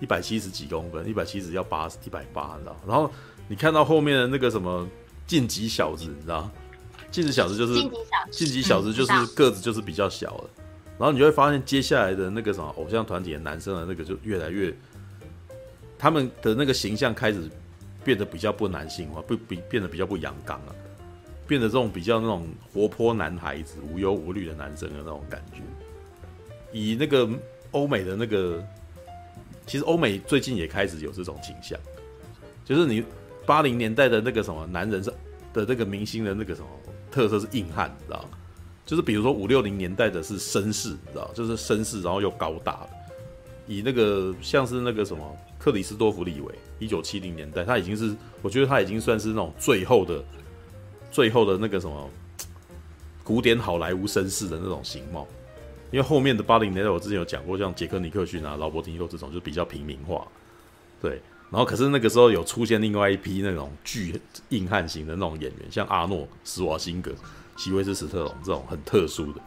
[0.00, 3.10] 一百七十几公分，一百七十要八一百八，你知道然后
[3.48, 4.86] 你看到后面的那个什么？
[5.24, 6.50] 晋级小子，你知道？
[7.10, 7.74] 晋级小子就是
[8.30, 10.44] 晋级小子，就是个子就是比较小的。
[10.98, 14.74] 然后你就会发现，接下来的那个什么偶像团体的男生的那个就越来越，
[15.96, 17.48] 他们的那个形象开始
[18.04, 20.74] 变得比较不男性化，不比变得比较不阳刚了，
[21.46, 25.60] 变得这种比较那种活泼男孩子、无忧无虑的男生的那种感觉。
[26.72, 27.28] 以那个
[27.72, 28.62] 欧美的那个，
[29.66, 31.78] 其实欧美最近也开始有这种倾向，
[32.64, 33.04] 就是你。
[33.44, 35.10] 八零年代的那个什么男人是
[35.52, 36.68] 的那个明星的那个什么
[37.10, 38.38] 特色是硬汉，你知道吗？
[38.86, 41.28] 就是比如说五六零年代的是绅士，你知道？
[41.34, 42.90] 就是绅士，然后又高大的。
[43.66, 50.24] 以那个像是那个什么克里斯多弗李维，一九七零年代他已经是，我觉得他已经算是那种最后的、
[51.10, 52.10] 最后的那个什么
[53.22, 55.26] 古典好莱坞绅士的那种形貌。
[55.90, 60.26] 因为后面的八零年代我之前有讲过，像杰克尼克逊啊、劳勃丁尼洛这种就比较平民化，
[61.00, 61.20] 对。
[61.50, 64.18] 然后，可是那个时候有出现另外一批那种巨
[64.48, 67.12] 硬汉型的那种演员，像阿诺·施瓦辛格、
[67.58, 69.40] 席维斯·史特龙这种很特殊的。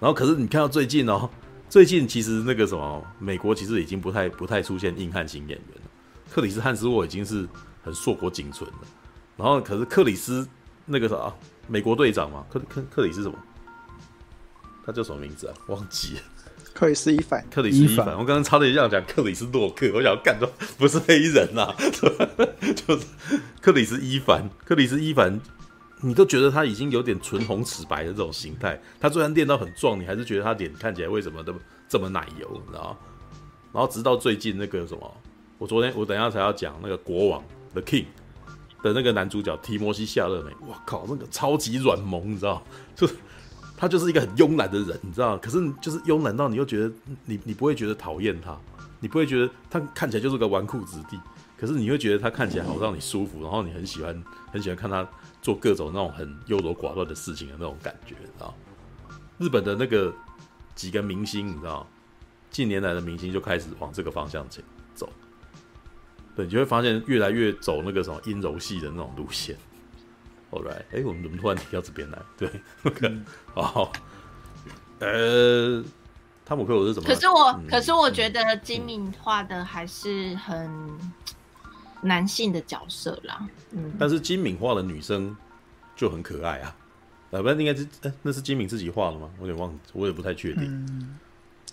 [0.00, 1.28] 然后，可是你看到最近哦，
[1.68, 5.90] 最近其实那个什么，美国其实已经不太不太出现硬汉型演员了。
[6.32, 7.46] 克里斯·汉斯沃已经是
[7.84, 8.78] 很硕果仅存了。
[9.36, 10.48] 然后，可是克里斯
[10.86, 11.30] 那个啥，
[11.68, 13.36] 美国队长嘛，克克克里斯什么？
[14.86, 15.54] 他叫什么名字啊？
[15.66, 16.20] 忘记了。
[16.72, 21.76] 克里斯伊凡，克里斯伊凡，我刚刚差点这样讲克里斯洛克，我想要干的不是黑人呐、啊，
[22.74, 23.06] 就是
[23.60, 25.38] 克里斯伊凡，克里斯伊凡，
[26.00, 32.98] 你都觉得他已经有点唇红齿白的这种形态，他虽然练到很壮，你还是觉得他脸看起来为什么这么这么奶油，你知道？
[33.70, 35.16] 然后直到最近那个什么，
[35.62, 37.40] 我昨天我等下才要讲那个国王
[37.72, 38.06] The King
[38.82, 42.60] 的那个男主角提摩西夏勒梅，我靠，那个超级软萌，你知道？
[42.96, 43.08] 就。
[43.76, 45.36] 他就是一个很慵懒的人，你知道？
[45.38, 46.92] 可是就是慵懒到你又觉得
[47.24, 48.56] 你你不会觉得讨厌他，
[49.00, 51.18] 你不会觉得他看起来就是个纨绔子弟，
[51.56, 55.08] 可是你会觉得他看起来好让你舒服，然后你很喜欢很喜欢看他
[55.40, 58.54] 做各种那种很优柔寡断的事情的那种感觉，你知道？
[59.38, 60.12] 日本的那个
[60.76, 61.84] 几个明星，你知道，
[62.50, 64.62] 近年来的明星就开始往这个方向走，
[66.36, 69.56] 对，你就会发现越来越走那个什么阴柔系的那种路线。
[70.50, 72.18] 后来，哎，我们怎么突然提到这边来？
[72.36, 72.50] 对，
[73.00, 73.24] 嗯、
[73.54, 73.90] 哦，
[75.00, 75.84] 呃。
[76.44, 77.08] 汤姆克鲁斯怎么？
[77.08, 80.68] 可是我，嗯、可是我觉得金敏画的还是很
[82.02, 83.48] 男性的角色啦。
[83.70, 85.34] 嗯，但是金敏画的女生
[85.94, 86.76] 就很可爱啊。
[87.30, 89.30] 呃，不然应该是，欸，那是金敏自己画的吗？
[89.38, 90.64] 我有点忘，我也不太确定。
[90.64, 91.16] 嗯，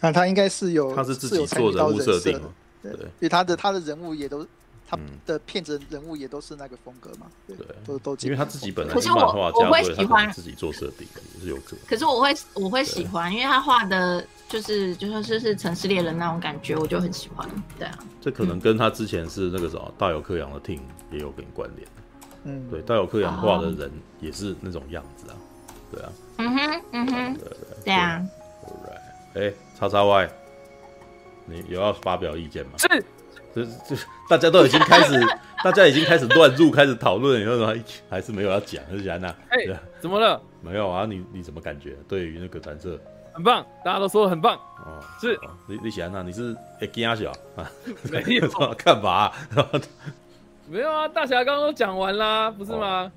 [0.02, 2.40] 那他应该是有，他是自己做人物设定，
[2.82, 4.46] 对，因为他的他的人物也都。
[4.92, 7.28] 他的片子人物也都是那个风格嘛？
[7.46, 7.56] 对，
[7.86, 11.86] 都都因为他自己本来是漫画家，我会喜欢自己做设定，也是有可能。
[11.86, 17.48] 可是我会我会喜欢，因为他画的就是就说是是城市猎人那种感觉，我就很喜欢。
[17.78, 20.80] 对啊，这可能跟他之前是那个什么大友克洋的 team
[21.12, 21.88] 也有点关联。
[22.46, 25.38] 嗯，对，大友克洋画的人也是那种样子啊。
[25.92, 26.10] 对啊。
[26.38, 28.26] 嗯哼，嗯哼，对对对啊。
[29.36, 30.30] 哎，叉叉 Y，
[31.50, 32.74] 你有要发表意见吗？
[32.78, 33.04] 是。
[33.52, 33.96] 这这
[34.30, 35.20] 大家都已经开始，
[35.64, 39.36] 大家已经开始乱入，开始讨论，然后还还是没有要讲，是这样呢？
[39.50, 39.58] 哎，
[40.00, 40.40] 怎么了？
[40.62, 41.98] 没有啊，你你怎么感觉？
[42.08, 43.00] 对于那个蓝色，
[43.34, 45.36] 很棒，大家都说很棒哦，是。
[45.68, 46.22] 你你喜欢他？
[46.22, 47.72] 你是哎惊小 啊？
[48.12, 48.48] 没有
[48.78, 49.32] 干嘛？
[50.70, 53.12] 没有啊，大侠刚刚都讲完啦，不是吗？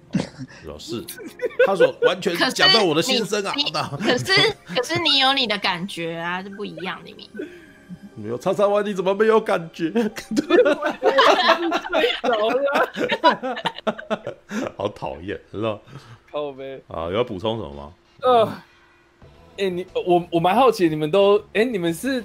[0.78, 1.04] 是，
[1.66, 3.52] 他说完全讲到我的心声啊。
[4.00, 4.32] 可是
[4.74, 7.30] 可是你有你的感觉啊，是不一样的。
[8.14, 9.92] 没有叉叉 Y，你怎么没有感觉？
[14.76, 15.80] 好讨厌，知道？
[16.30, 16.80] 靠呗。
[16.88, 17.92] 啊，有要补充什么吗？
[18.22, 22.22] 呃，哎、欸，你我我蛮好奇，你们都哎、欸，你们是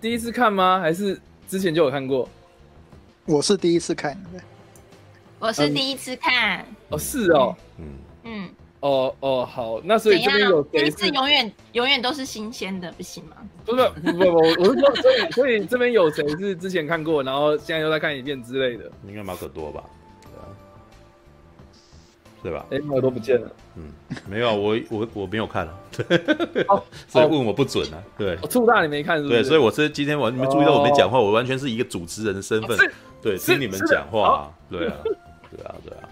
[0.00, 0.80] 第一次看吗？
[0.80, 2.28] 还是之前就有看过？
[3.26, 4.16] 我是第一次看。
[5.38, 6.60] 我是第一次看。
[6.60, 7.56] 嗯、哦，是哦。
[7.78, 7.84] 嗯
[8.24, 8.48] 嗯。
[8.86, 13.36] 哦哦，好，那所以这边有谁是，是永远永远都是新鲜的，不行吗？
[13.64, 18.88] 不是不不不，我是说，所以所以这边有谁是之前看过，然后现在又再看一遍之类的？
[19.08, 19.82] 应该马可多吧？
[22.42, 22.64] 对吧？
[22.70, 23.50] 哎，马可多不见了。
[23.74, 23.90] 嗯，
[24.28, 25.74] 没有，我我我没有看了，
[27.08, 28.00] 所以问我不准啊。
[28.16, 29.34] 对，粗大你没看是不是？
[29.34, 32.78] 对，所以我是今天我你们注意到我没讲话，我完全是一个主持人的身份，
[33.20, 34.48] 对，听你们讲话。
[34.70, 36.05] 对啊，对啊，对啊。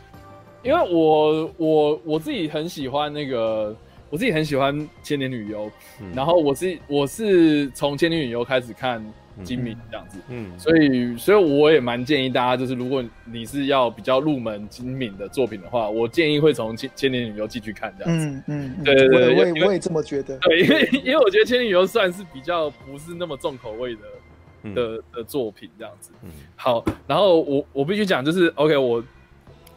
[0.64, 3.76] 因为我我我自己很喜欢那个，
[4.08, 5.66] 我自己很喜欢《千年女优》，
[6.00, 9.04] 嗯，然后我是我是从《千年女优》开始看
[9.42, 29.04] 金敏这样子，嗯，嗯，所以所以我也蛮建议大家，就是如果你是要比较入门金敏的作品的话，我建议会从《千千年女优》继续看这样子，嗯嗯，对对对，我也我也这么觉得，对，因为因为我觉得《千年女优》算是比较不是那么重口味的的的作品这样子，嗯，好，然后我我必须讲就是 OK 我。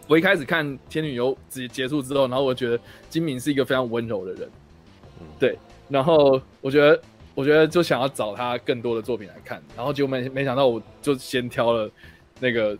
[0.08, 2.80] 我一开始看《天女游》结结束之后，然后我觉得
[3.10, 4.50] 金敏是一个非常温柔的人，
[5.38, 7.00] 对，然后我觉得，
[7.36, 11.92] 我觉得就想要找他更多的作品来看，然后结果没没想到，我就先挑了
[12.40, 12.78] 那个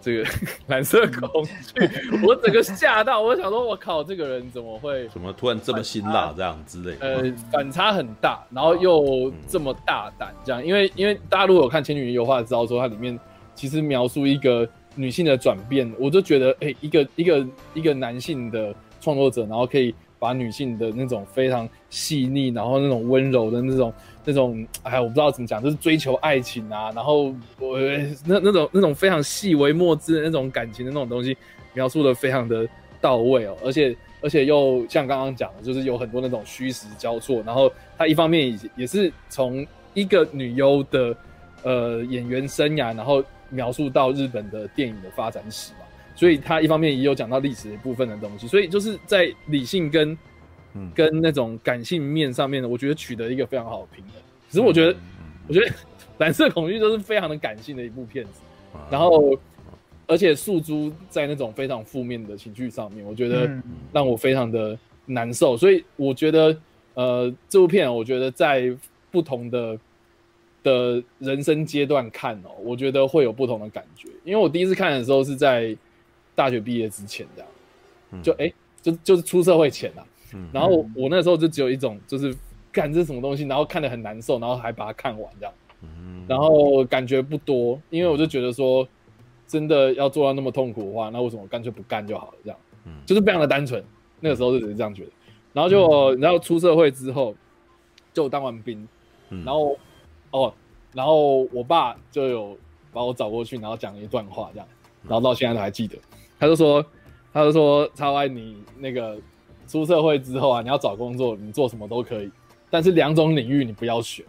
[0.00, 0.30] 这个
[0.68, 7.06] 蓝色恐惧，我整个吓到，我想说，我靠，这个人怎么会怎么突然这么辛辣这样之类的？
[7.06, 13.18] 呃，反差很大，然后又这么大胆，这样，因为因为大家如果有看《天女游》的话，知道说它里面
[13.52, 14.68] 其实描述一个。
[14.94, 23.92] 女性的转变，我就觉得，哎、一个一个一个男性的创作者，然后可以把女性的那种非常细腻，然后那种温柔的那种
[24.24, 27.78] 那种，哎，我不知道怎么讲，就是追求爱情啊，然后我
[28.24, 31.36] 那那种那种非常细微末枝的那种感情的那种东西，
[31.74, 32.68] 描述的非常的
[33.00, 41.16] 到位哦，而且而且又像刚刚讲的，就是有很多那种虚实交错，然后他一方面也也是从一个女优的
[41.62, 43.24] 呃演员生涯，然后。
[43.52, 45.80] 描述到日本的电影的发展史嘛，
[46.16, 50.18] 所以他一方面也有讲到历史的部分的东西，所以就是在理性跟
[50.94, 54.14] 跟那种感性面上面呢，我觉得取得一个非常好的平衡。
[54.48, 54.96] 可是我觉得，
[55.46, 55.66] 我觉得
[56.16, 58.40] 《蓝色恐惧》都是非常的感性的一部片子，
[58.90, 59.38] 然后
[60.06, 63.50] 而且诉诸在那种非常负面的情绪上面，我觉得
[63.92, 65.58] 让我非常的难受。
[65.58, 66.56] 所以我觉得，
[66.94, 68.74] 呃，这部片我觉得在
[69.10, 69.78] 不同的。
[70.62, 74.08] 的人生阶段看哦，我觉得会有不同的感觉。
[74.24, 75.76] 因为我第一次看的时候是在
[76.34, 80.06] 大学毕业之前这样，就哎、欸，就就是出社会前啊。
[80.50, 82.34] 然后我，我那时候就只有一种，就是
[82.70, 85.54] 干这是什么东西，然后看得很难受，然后还把它看完这样。
[86.26, 88.88] 然后感觉不多，因为我就觉得说，
[89.46, 92.34] 真的要做到那么痛苦的话，那为什么干脆不干就好了？
[92.44, 92.58] 这样，
[93.04, 93.84] 就是非常的单纯。
[94.20, 95.10] 那个时候就只是这样觉得。
[95.52, 97.34] 然后就然后出社会之后，
[98.14, 98.88] 就当完兵，
[99.28, 99.76] 然后。
[100.32, 100.52] 哦，
[100.92, 102.58] 然后我爸就有
[102.92, 104.68] 把我找过去，然后讲了一段话，这样，
[105.08, 105.96] 然后到现在都还记得。
[106.38, 106.84] 他就说，
[107.32, 109.16] 他就说，超爱你那个
[109.68, 112.30] 出社会之后啊，你要找工作，你做什么都可以，
[112.68, 114.24] 但是两种领域你不要选。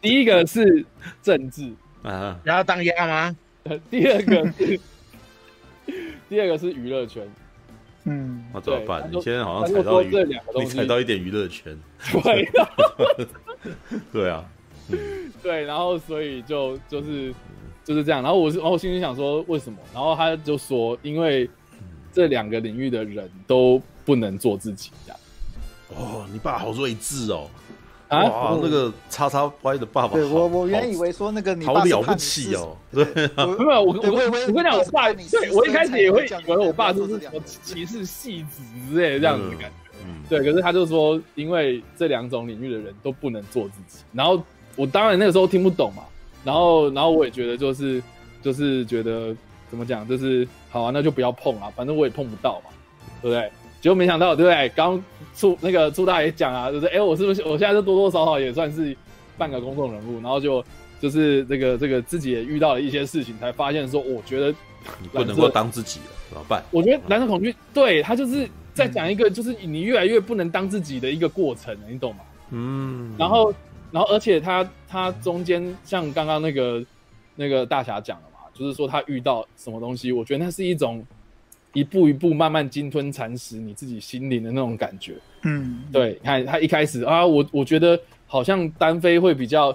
[0.00, 0.84] 第一个是
[1.22, 1.72] 政治
[2.02, 3.36] 啊，然后当鸭吗？
[3.88, 4.80] 第二个是，
[6.28, 7.26] 第二个是娱乐圈。
[8.04, 9.08] 嗯，那怎么办？
[9.12, 11.78] 你现在好像踩到这两个东西，你踩到一点娱乐圈。
[12.24, 12.48] 对，
[14.12, 14.44] 对啊，
[15.42, 17.34] 对，然后所以就就是
[17.84, 18.22] 就是这样。
[18.22, 19.78] 然后我是，然后我心里想说，为什么？
[19.92, 21.48] 然后他就说，因为
[22.12, 25.20] 这两个领域的人都不能做自己，这样。
[25.90, 27.48] 哦，你爸好睿智哦。
[28.08, 39.81] 啊，那个叉叉 Y 的爸爸，对我我原以为说那个你好了不起哦，对，没有我我我跟你讲，我爸，对我一开始也会以为我爸就是什么歧视戏子之类的这样子的感觉，
[40.28, 44.42] 对，可是他就说，因为这两种领域的人都不能做自己，然后
[44.76, 46.02] 我当然那个时候听不懂嘛，
[46.44, 48.02] 然后然后我也觉得就是
[48.42, 49.34] 就是觉得
[49.70, 52.70] 怎么讲，就是好啊，那就不要碰啊，反正我也碰不到嘛，
[53.20, 53.50] 对不对？
[53.80, 54.68] 结果没想到，对不对？
[54.76, 55.02] 刚
[55.34, 58.96] 出那个朱大爷讲啊，就是哎，我是不是我现在就多多少少也算是
[59.36, 60.20] 半个公众人物？
[60.20, 60.64] 然后就
[61.00, 64.54] 就是这个这个自己也遇到了一些事情，才发现说，我觉得
[65.00, 66.62] 你不能够当自己了，怎么办？
[66.70, 72.20] 我觉得蓝色恐惧对他就是在讲一个，就是你越来越不能当自己的一个过程，你懂吗？
[72.50, 73.14] 嗯。
[73.18, 73.54] 然后，
[73.90, 76.84] 然后，而且他他中间像刚刚那个
[77.36, 81.04] 那个大侠讲了嘛，就是说他遇到什么东西，我觉得那是一种。
[81.74, 89.74] 一步一步慢慢鲸吞蚕食你自己心灵的那种感觉，嗯，对，看他一开始啊，我我觉得好像单飞会比较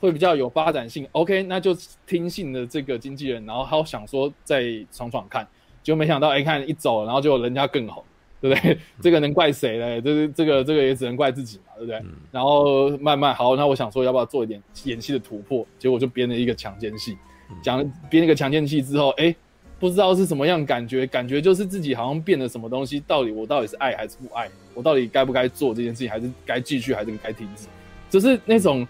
[0.00, 1.74] 会比较有发展性，OK，那就
[2.06, 5.48] 听信了这个经纪人，然后他想说再闯闯看，
[5.82, 8.04] 就没想到哎、欸，看一走，然后就人家更好，
[8.40, 8.78] 对不对？
[9.00, 10.00] 这个能怪谁嘞？
[10.00, 11.96] 这是这个这个也只能怪自己嘛，对不对？
[11.98, 15.66] 嗯、然后慢慢好，那我想说要不要做一点演戏的突破？
[15.78, 17.16] 结果就编了一个强奸戏，
[17.62, 17.78] 讲
[18.08, 19.36] 编了一个强奸戏之后，哎、欸。
[19.78, 23.02] 不知道是什么样感觉，感觉就是自己好像变了什么东西。
[23.06, 24.46] 到底我到底是爱还是不爱？
[24.74, 27.66] 我到底该不该做这件事情，还是该继续，还是该停止？
[28.10, 28.86] 就是那种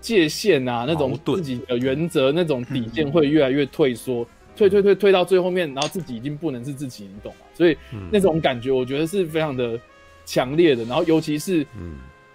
[0.00, 4.26] 界限啊，那种自己的原则，那种底线会越来越退缩，
[4.56, 7.46] 退退退退到最后面，然后自己已经不能是自己，你懂吗？
[7.54, 7.76] 所以
[8.10, 9.78] 那种感觉，我觉得是非常的
[10.24, 10.84] 强烈的。
[10.84, 11.66] 然后尤其是，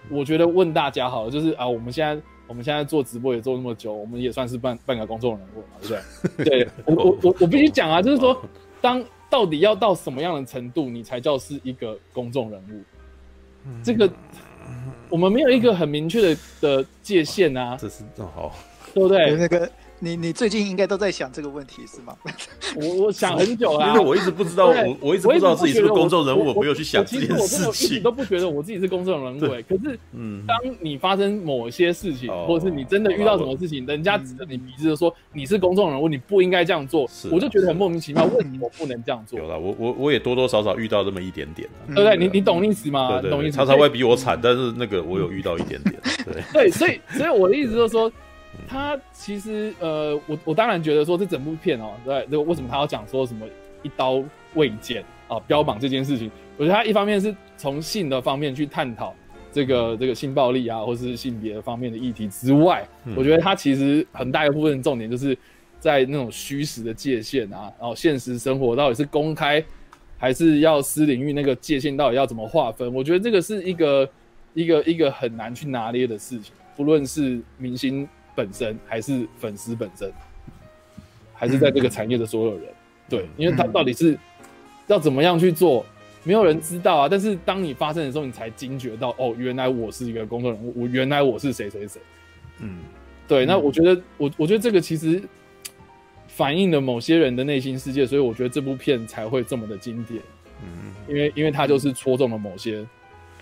[0.09, 2.21] 我觉得问大家好了，就是啊，我们现在。
[2.49, 5.99] 我们现在做直播也做那么久，我们也算是半半个公众人物嘛，对
[6.35, 6.63] 不对？
[6.65, 8.41] 对我我我我必须讲啊，就是说，
[8.81, 12.81] 当到底要到什么样的程度，你才叫是一个公众人物？
[13.83, 14.11] 这个
[15.09, 17.77] 我们没有一个很明确的的界限啊。
[17.79, 18.55] 这是正好，
[18.95, 19.35] 对不对？
[19.35, 19.71] 那个。
[20.01, 22.15] 你你最近应该都在想这个问题是吗？
[22.75, 27.97] 我我想很久了，因为我一直不知道， 我我一直不知道自己是不是公众人物，我没有去想这件事情。
[27.97, 39.37] 你都不觉得我自己是公众人物哎，可是，嗯，当你发生某些事情，或者是你真的遇到什么事情，人家指着你鼻子说你是公众人物，你不应该这样做，我就觉得很莫名其妙，为什么我不能这样做？
[39.37, 42.15] 有了，我我我也多多少少遇到这么一点点，对不对？
[42.15, 43.21] 你你懂意思吗？
[43.21, 43.57] 懂意思。
[43.57, 45.95] 常常会比我惨，但是那个我有遇到一点点，
[46.25, 48.11] 对对，所以所以我的意思就是说。
[48.69, 53.43] 他其实呃，我我当然觉得说这整部片哦，对，这个为什么他要讲说什么
[53.81, 56.29] 一刀未剪啊，标榜这件事情？
[56.55, 59.15] 我觉得他一方面是从性的方面去探讨
[59.51, 65.35] 这个这个性暴力啊，或是性别方面的议题之外，嗯、我觉得他其实很大一部分重点就是
[65.79, 69.65] 在那种虚实的界限啊，然后现实生活到底是公开
[70.19, 72.93] 还是要私领域，那个界限到底要怎么划分？
[72.93, 74.07] 我觉得这个是一个
[74.53, 78.07] 一个一个很难去拿捏的事情，不论是明星。
[78.39, 80.09] 本身还是粉丝本身，
[81.33, 82.63] 还是在这个产业的所有人，
[83.09, 84.17] 对，因为他到底是
[84.87, 85.85] 要怎么样去做，
[86.23, 87.09] 没有人知道啊。
[87.09, 92.01] 但是当你发生的时候，你才惊觉到，哦，原来我是一个公众人物，我原来我是谁谁谁。
[92.59, 92.77] 嗯，
[93.27, 93.45] 对。
[93.45, 95.21] 那我觉得，我我觉得这个其实
[96.29, 100.21] 反映了某些人的内心世界，所以我觉得这部片才会这么的经典。
[100.63, 102.87] 嗯，因为因为它就是戳中了某些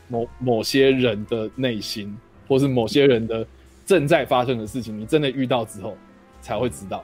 [0.08, 2.18] 某某些人的内心，
[2.48, 3.46] 或是某些人的。
[3.88, 5.98] 正在发生的事情，你真的遇到之后
[6.42, 7.04] 才会知道。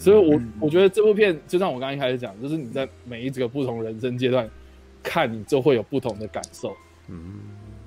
[0.00, 4.50] 所以我，我我觉得这部片就像我刚刚一开始讲，就是你在每一个不同人生阶段
[5.00, 6.76] 看，你就会有不同的感受。
[7.08, 7.34] 嗯，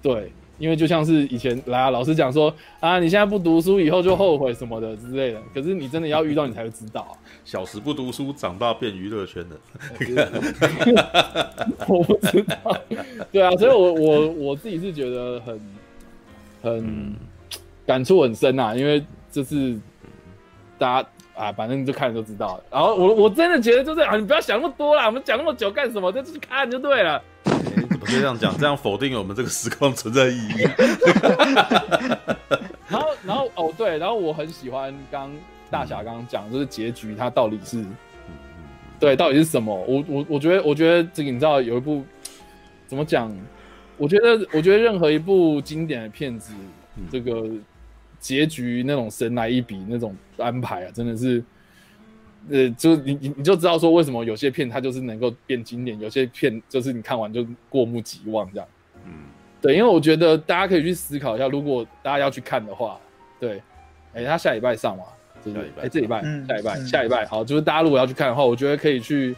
[0.02, 5.42] 对，因为就像是以前来啊，老师讲说啊，你现在不读书，以后就后悔什么的之类的。
[5.54, 7.12] 可是你真的要遇到，你才会知道啊。
[7.44, 9.60] 小时不读书，长大变娱乐圈的。
[11.90, 12.82] 我不知道。
[13.34, 15.60] 对啊，所以我我我自己是觉得很
[16.62, 16.78] 很。
[16.86, 17.16] 嗯
[17.88, 19.76] 感触很深啊，因为就是
[20.78, 22.64] 大家啊，反正就看了就知道了。
[22.70, 26.12] 然后我我真的觉得就是啊，你不要想那么多啦，我们讲那么久干什么？
[26.12, 27.20] 就去看就对了。
[27.46, 28.56] 你、欸、怎么可以这样讲？
[28.58, 30.68] 这样否定我们这个时空存在意义？
[32.90, 35.32] 然后然后哦对，然后我很喜欢刚
[35.72, 37.86] 大侠刚刚讲，就是结局它到底是，
[39.00, 39.74] 对，到底是什么？
[39.88, 42.04] 我我我觉得我觉得这个你知道有一部
[42.86, 43.34] 怎么讲？
[43.98, 46.54] 我觉得我觉得任何一部经典的片子，
[47.12, 47.50] 这个
[48.20, 51.44] 结局那种神来一笔那种安排啊，真的是。
[52.50, 58.66] 呃，就你你你就知道说为什么有些片它就是能够变经典，有些片就是你看完就过目即忘这样。
[59.06, 59.12] 嗯，
[59.62, 62.98] 对，因为我觉得大家可以去思考一下，如果大家要去看的话，
[63.38, 63.58] 对，
[64.14, 65.04] 哎、欸，他下礼拜上嘛，
[65.44, 69.36] 就是哎、欸、这礼拜、嗯、下礼拜、嗯、下礼拜好，就是大家如果要去看的话，我觉得可以去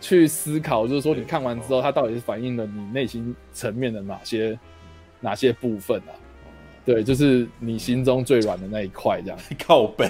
[0.00, 4.56] 去思考，就是说你看完之后，它到底是反映了你内心层面的哪些
[5.18, 6.14] 哪些部分啊？
[6.84, 9.38] 对，就是你心中最软的那一块，这样。
[9.58, 10.06] 靠北，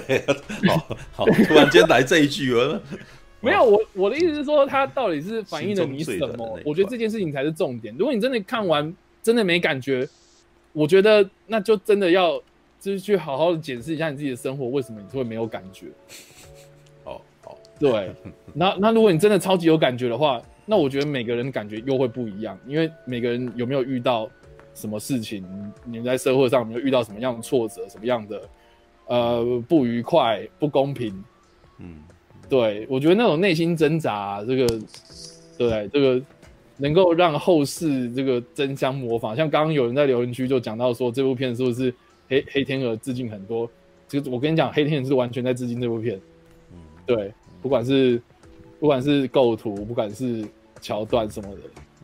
[0.67, 2.81] 好好，突然间来这一句了。
[3.39, 6.59] 没有，我我的意思是说，它到底是反映了你什么？
[6.65, 7.95] 我觉得这件事情才是重点。
[7.97, 10.05] 如果你真的看完，真的没感觉，
[10.73, 12.41] 我觉得那就真的要
[12.79, 15.85] 就是去好好的检视一下你自己的生活，为什么你会没有感觉？
[17.03, 18.11] 好，好，对。
[18.53, 24.29] 那那如果你真的超级有感觉的话，那我觉得每个人感觉又会不一样，因为每个人有没有遇到。
[24.75, 25.43] 什么事情？
[25.85, 27.81] 你们在社会上有没有遇到什么样的挫折？
[27.89, 28.41] 什么样的
[29.07, 31.23] 呃不愉快、不公平？
[31.79, 32.03] 嗯，
[32.47, 34.67] 对，我觉得那种内心挣扎，这个
[35.57, 36.21] 对这个
[36.77, 39.35] 能够让后世这个争相模仿。
[39.35, 41.93] 像刚刚有人在留言区就讲到说，这部片是不是
[42.27, 43.69] 黑黑天鹅致敬很多？
[44.07, 46.19] 其实我跟你讲，黑天鹅是完全在致敬这部片。
[46.73, 48.21] 嗯，对，不管是
[48.79, 50.45] 不管是构图，不管是
[50.81, 51.49] 桥段什么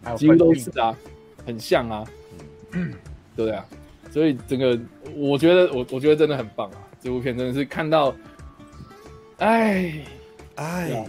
[0.03, 0.97] 的，几乎都是啊，
[1.45, 2.05] 很像啊。
[2.74, 2.93] 嗯，
[3.36, 3.65] 对啊，
[4.09, 4.80] 所以整个
[5.15, 6.78] 我觉得我我觉得真的很棒啊！
[7.01, 8.13] 这部片真的是看到，
[9.39, 10.03] 哎
[10.55, 11.05] 哎，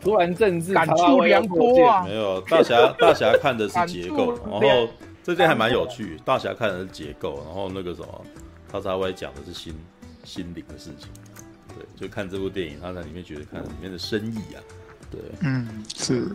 [0.00, 2.04] 突然政治感触良多啊！
[2.04, 4.88] 没有大侠大侠看的是结构，然后
[5.22, 6.18] 这件还蛮有趣。
[6.24, 8.24] 大侠看的是结构，然后那个什么，
[8.70, 9.74] 他才会讲的是心
[10.24, 11.08] 心灵的事情。
[11.68, 14.58] 对，就看这部电影，他在里面觉得看里面的深意啊。
[15.10, 16.28] 对，嗯，是。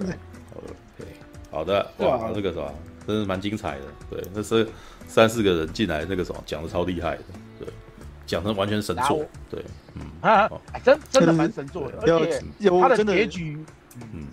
[0.55, 1.11] OK，
[1.51, 2.73] 好的，哇，那个什么。
[3.07, 4.67] 真的蛮精彩的，对，那是
[5.07, 7.23] 三四个人进来，那个什么讲的超厉害的，
[7.59, 7.67] 对，
[8.25, 9.63] 讲的完全神作，对，
[9.95, 10.49] 嗯啊，
[10.83, 12.41] 真真的蛮神作的，而且
[12.81, 13.57] 他的结局，
[14.13, 14.27] 嗯，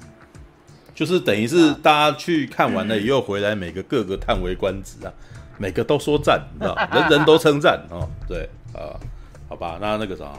[0.94, 5.12] 就是等于是大家去看完了 以后回来，每个各个叹为观止啊，
[5.58, 8.94] 每个都说赞，你知道，人 人都称赞哦，对啊，
[9.48, 10.32] 好吧，那那个啥，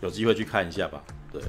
[0.00, 1.40] 有机会去看一下吧，对。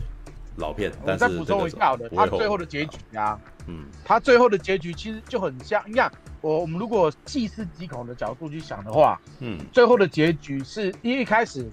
[0.58, 3.38] 老片，但是再补充一下的，他最后的结局啊，
[3.68, 6.12] 嗯，他最后的结局其实就很像，一样
[6.42, 11.68] 我我们如果细思极恐的角度去想的话，嗯，最后的结局是因为一开始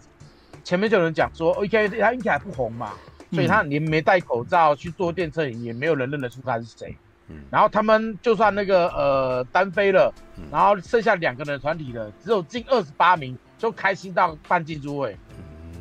[0.64, 2.92] 前面就有人讲说，OK，他应该还不红嘛，
[3.30, 6.96] 所以他连没戴口罩去坐电车也没有人认得出他是谁，
[7.28, 10.12] 嗯，然后他们就算那个呃单飞了，
[10.50, 15.16] 然后剩下两个人团体了，只有近二十八名，就开心到半进入位，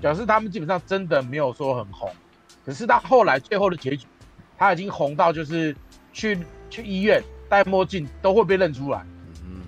[0.01, 2.11] 表示他们基本上真的没有说很红。
[2.65, 4.05] 可是到后来最后的结局，
[4.57, 5.75] 他已经红到就是
[6.13, 6.37] 去
[6.69, 9.05] 去医院戴墨镜都会被认出来，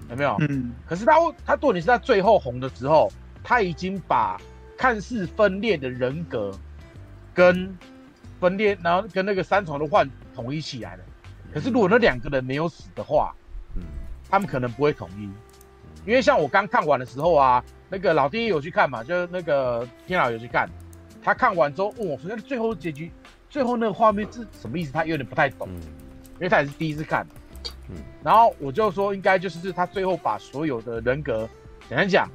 [0.10, 0.38] 有没有？
[0.40, 0.74] 嗯。
[0.88, 1.14] 可是他
[1.46, 3.12] 他重点是在最后红的时候，
[3.44, 4.40] 他已经把
[4.78, 6.52] 看似分裂的人格
[7.34, 7.78] 跟
[8.40, 11.04] 分裂，然后跟那个三重的幻统一起来了。
[11.54, 13.34] 可是如果那两个人没有死的话，
[13.76, 13.84] 嗯，
[14.30, 15.24] 他们可能不会统一，
[16.06, 20.68] 因为像我刚看完的时候啊，那个老爹有去看嘛，就是那个天老有去看。
[21.22, 23.10] 他看完之后问我说：“那最后结局，
[23.50, 25.70] 最后那个画面是什么意思？”他有点不太懂，
[26.36, 27.26] 因为他也是第一次看。
[27.90, 31.48] 嗯然后我就说：“应该就是他最后把所有的人格，
[31.90, 32.30] 简单讲，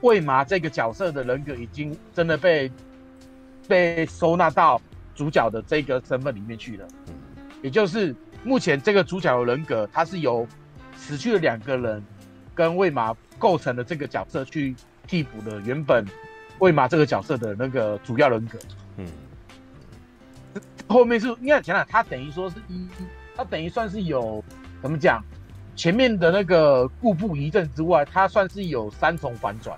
[0.00, 2.70] 魏麻这个角色的人格已经真的被
[3.66, 4.80] 被收纳到
[5.14, 6.86] 主角的这个身份里面去了。
[7.62, 8.14] 也就是
[8.44, 10.46] 目前这个主角的人格，他是由
[10.96, 12.04] 死去的两个人
[12.54, 14.74] 跟魏麻构成的这个角色去
[15.06, 16.06] 替补的原本。”
[16.60, 18.56] 魏麻这个角色的那个主要人格，
[18.96, 19.06] 嗯，
[20.86, 22.86] 后面是应该讲了，他等于说是一，
[23.36, 24.42] 他等于算是有
[24.80, 25.22] 怎么讲，
[25.76, 29.76] 前面的那个故布疑阵之外，他算是有三重反转。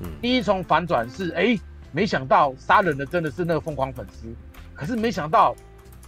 [0.00, 1.60] 嗯，第一重反转是，哎、欸，
[1.92, 4.34] 没想到杀人的真的是那个疯狂粉丝，
[4.74, 5.54] 可是没想到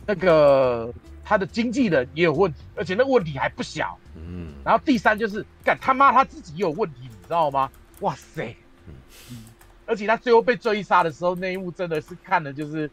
[0.06, 0.92] 那个
[1.24, 3.98] 他的经纪人也有问题，而且那个问题还不小。
[4.14, 7.70] 嗯，然后第三就是，干他妈他自己也有问题，你知道吗？
[8.00, 8.56] 哇塞！
[9.28, 9.44] 嗯
[9.86, 12.88] 而且他最后被追杀的时候，那一幕真的是看的，就是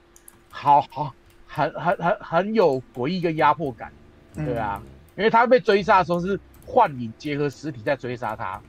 [0.49, 1.13] 好好
[1.47, 3.91] 很很很很有诡异跟压迫感，
[4.35, 8.61] 对啊，嗯、因为他被追杀的时候是幻影结合实体在追杀他，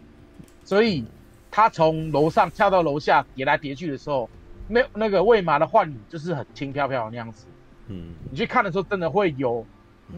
[0.65, 1.05] 所以
[1.51, 4.31] 他从楼上跳到楼下叠来叠去的时候，
[4.69, 7.47] 那那个魏麻的幻影就是很轻飘飘的那样子，
[7.89, 9.67] 嗯，你去看的时候真的会有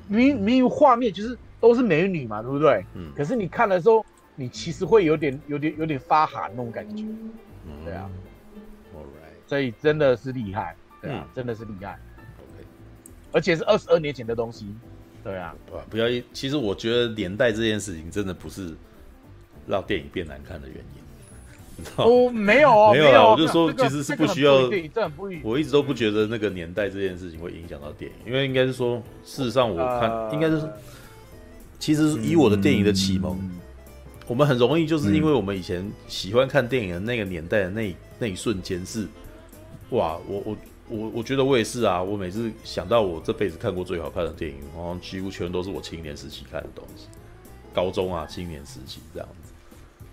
[0.06, 2.84] 明明画面就是都是美女嘛，对不对？
[2.94, 4.04] 嗯，可是你看的时候
[4.36, 7.04] 你其实会有点有点有点发寒那种感觉。
[7.84, 8.10] 对啊
[8.94, 11.98] ，All right，所以真的是厉害，对啊，真的是厉害。
[13.32, 14.66] 而且是二十二年前的东西。
[15.22, 15.54] 对啊，
[15.90, 18.74] 不要，其实我觉得年代这件事情真的不是
[19.66, 21.00] 让电影变难看的原因。
[21.96, 23.30] 哦，没有， 没有啊！
[23.30, 24.70] 我就说，其实是不需要。
[25.42, 30.66] 我一直都不觉得那个年代这件事情会影响到电影，因为应该是说，事实上我看应该是，
[31.78, 33.38] 其实以我的电影的启蒙，
[34.26, 39.06] 我们很容易就是因为我们以前喜欢看电影的那个年代的那那一瞬间是，
[39.90, 40.18] 哇！
[40.26, 40.56] 我我
[40.90, 42.02] 我我觉得我也是啊！
[42.02, 47.06] 我每次想到我这辈子看过最好看的电影，好像几乎全都是我青年时期看的东西，
[47.72, 49.52] 高中啊，青年时期这样子，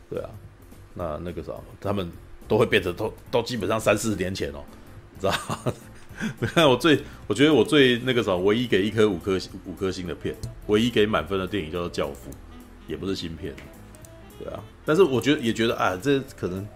[0.09, 0.30] 对啊。
[0.93, 1.51] 那那个啥，
[1.82, 2.11] 他们
[2.47, 4.63] 都会变成都都基本上三四十年前哦，
[5.15, 5.73] 你知道？
[6.39, 10.36] 你看我最，我觉得我最那个啥，唯一给一颗五颗五颗星的片，
[10.67, 12.30] 唯一给满分的电影叫做《教父》，
[12.88, 13.53] 也不是新片，
[14.39, 14.63] 对啊。
[14.86, 16.67] 但是我觉得也觉得啊，这可能。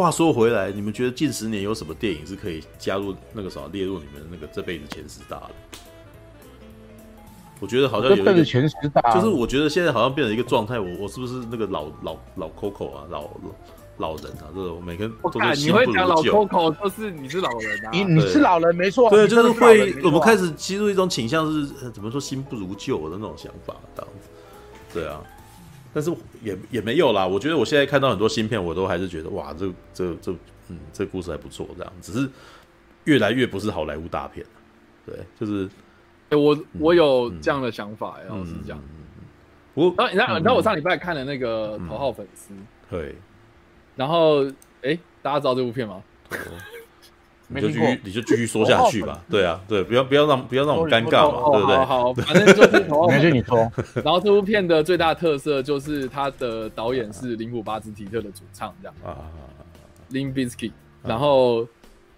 [0.00, 5.50] 话说回来，你们觉得近十年有什么电影是可以加入那个啥列入你们那个这辈子前十大的？
[7.60, 13.30] 我觉得好像有一个前十大，就是我觉得现在好像变成一个状态，我我是不是那个老老老 Coco 啊，老老
[13.98, 14.48] 老人啊？
[14.54, 15.90] 这种每个人都是新不如旧。
[15.90, 17.90] 你会讲老 Coco，就是你是老人啊？
[17.92, 19.10] 你你是老人没错。
[19.10, 24.28] 对，就是会我们开始进入一种倾向是怎么说新不如旧的那种想法，这样子。
[24.94, 25.20] 对啊，
[25.92, 26.10] 但是
[26.42, 27.26] 也也没有啦。
[27.26, 30.32] 我觉得我现在看到很多新片，我都还是觉得哇，这这这
[30.68, 31.92] 嗯，这故事还不错，这样。
[32.00, 32.28] 只是
[33.04, 34.44] 越来越不是好莱坞大片，
[35.04, 35.68] 对，就是。
[36.30, 38.80] 哎，我我有这样的想法，老实讲。
[39.74, 42.54] 我，然后你知道，你知道我上礼拜看了那个头号粉丝，
[42.88, 43.16] 对。
[43.96, 44.44] 然后，
[44.82, 46.02] 哎，大家知道这部片吗？
[47.50, 49.22] 你就继续，你就继续说下去吧。
[49.28, 51.76] 对啊，对，不要不要让不要让我们尴尬嘛，对不对？
[51.84, 52.62] 好，反正就
[53.20, 53.70] 是 你说。
[54.04, 59.16] 然后这部片的最大特色就是它的导演是林普巴兹提特的主唱，这样啊
[60.12, 60.72] ，Limp Bizkit。
[61.02, 61.66] 然后，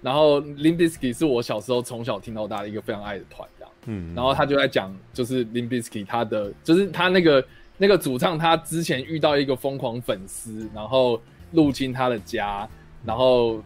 [0.00, 3.48] 然后 Limp Bizkit 是我小时候从小听到大的一个非常爱的团。
[3.58, 7.44] 这样嗯，然后他就在讲，就是 Limp Bizkit 他的，就是他那个
[7.78, 11.20] 那个主唱，他之前遇到一个疯狂粉丝，然后
[11.52, 12.68] 入侵他的家，
[13.04, 13.62] 然后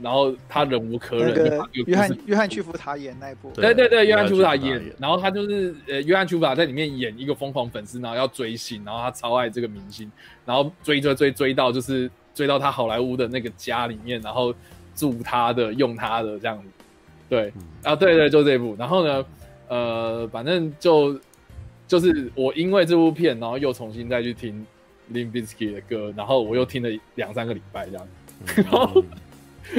[0.00, 10.10] 然后他忍无可忍，那个约翰约翰屈服塔演那一部，对对对，约翰屈服塔演，然后他就是呃约翰屈服塔在里面演一个疯狂粉丝，然后要追星，然后他超爱这个明星，
[10.44, 14.54] 然后追追追追到就是追到他好莱坞的那个家里面，然后
[14.94, 16.68] 住他的用他的这样子，
[17.28, 19.24] 对，啊对对，就这一部，然后呢？
[19.68, 21.18] 呃，反正就
[21.88, 24.64] 就是我因为这部片，然后又重新再去听
[25.12, 28.08] Limp Bizkit 的歌，然后我又听了两三个礼拜这样，
[28.42, 29.02] 嗯、 然后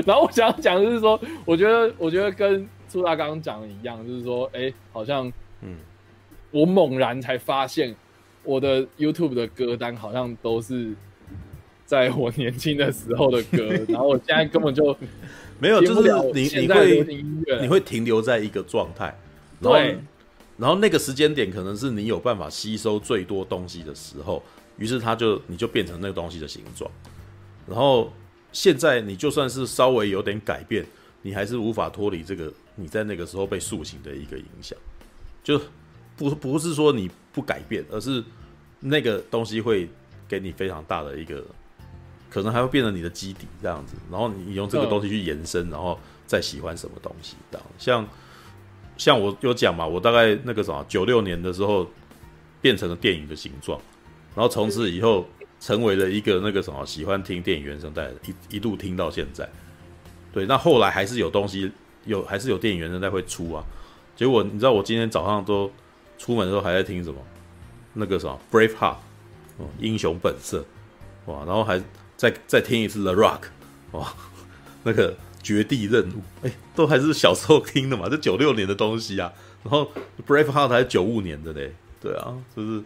[0.06, 5.32] 然后我想要讲的就是说，我觉得我觉得跟朱大刚刚讲的一样，就是说，哎、欸，好像
[5.62, 5.76] 嗯，
[6.52, 7.96] 我猛然才发现
[8.44, 10.94] 我的 YouTube 的歌单好像都是
[11.86, 14.96] 在我年轻的时候的歌， 然后我现在根本就
[15.60, 17.04] 没有，就是你你会
[17.62, 19.18] 你会停留在一个状态。
[19.60, 19.98] 然后对，
[20.58, 24.44] 然后那个时间点可能是你有办法吸收最多东西的时候，
[24.78, 26.90] 于是它就你就变成那个东西的形状。
[27.66, 28.14] 然后
[28.52, 30.86] 现在你就算是稍微有点改变，
[31.22, 34.78] 你还是无法脱离这个你在那个时候被塑形的一个影响。
[35.43, 35.62] 就
[36.16, 38.24] 不不是说你不改变，而是
[38.80, 39.89] 那个东西会
[40.28, 41.43] 给你非常大的一个，
[42.30, 43.95] 可能还会变成你的基底这样子。
[44.12, 48.08] 然后你用这个东西去延伸，然后再喜欢什么东西这样，像。
[48.98, 51.88] 像我有讲嘛，我大概那个什么九六年的时候
[52.60, 53.80] 变成了电影的形状，
[54.34, 55.24] 然后从此以后
[55.60, 59.47] 成为了一个那个什么喜欢听电影原声带，一一路听到现在。
[60.34, 61.72] 对，那后来还是有东西
[62.05, 63.64] 有，还是有电影原声带会出啊。
[64.16, 65.72] 结果你知道我今天早上都
[66.18, 67.20] 出门的时候还在听什么？
[67.93, 68.95] 那个什么 Braveheart，
[69.58, 70.66] 哦，英雄本色，
[71.26, 71.82] 哇，然后还
[72.16, 73.41] 再再听一次 The Rock，
[73.91, 74.14] 哇，
[74.84, 75.16] 那个。
[75.43, 79.32] 绝地任务，哎、都还是小时候听的嘛，这九六年的东西啊。
[79.64, 79.89] 然后
[80.28, 82.84] Braveheart 还是九五年的嘞，对啊，就是，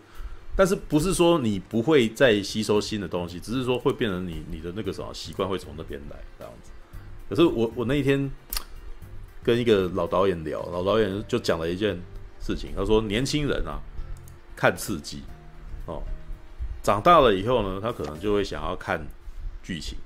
[0.61, 6.69] 但是不是说你不会再吸收新的东西，只是说会变成你你的那个什么习惯会从那边来这样子。
[7.27, 8.29] 可是我我那一天
[9.41, 11.99] 跟一个老导演聊，老导演就讲了一件
[12.39, 13.81] 事情，他说年轻人啊
[14.55, 15.23] 看刺激
[15.87, 16.03] 哦，
[16.83, 19.03] 长大了以后呢，他可能就会想要看
[19.63, 19.97] 剧情，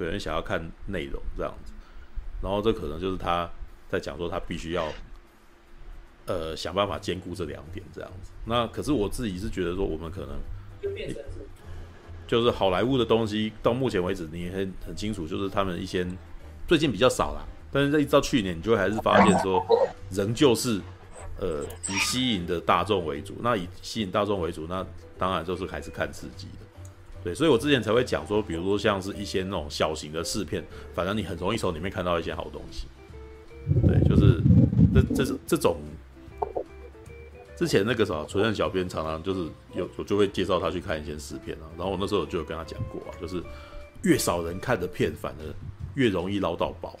[0.00, 1.72] 有人想要看内容这样子。
[2.42, 3.48] 然后这可能就是他
[3.88, 4.92] 在讲说，他必须要，
[6.26, 8.32] 呃，想办法兼顾这两点这样子。
[8.44, 10.30] 那可是我自己是觉得说，我们可能
[10.82, 11.38] 就变成是，
[12.26, 16.04] 就是好莱坞的东西，到目前为止你很很清楚，就是他们一些
[16.66, 17.46] 最近比较少啦。
[17.70, 19.64] 但是一直到去年，你就会还是发现说，
[20.10, 20.80] 仍旧是
[21.38, 23.36] 呃以吸引的大众为主。
[23.40, 24.84] 那以吸引大众为主，那
[25.16, 26.90] 当然就是还是看刺激的。
[27.22, 32.88] 对，所以我之前才会讲说，比如说像是一些那种小型的试片，反正你很容易从里面看到一些好东西。
[33.86, 34.42] 对，就是
[34.92, 35.76] 这这是这种。
[37.56, 43.42] 之前那个啥，纯正小编常常就是有我就会介绍他去看一些试片啊，然后我那时候就有跟他讲过啊，就是
[44.02, 45.44] 越少人看的片，反而
[45.94, 46.98] 越容易捞到宝。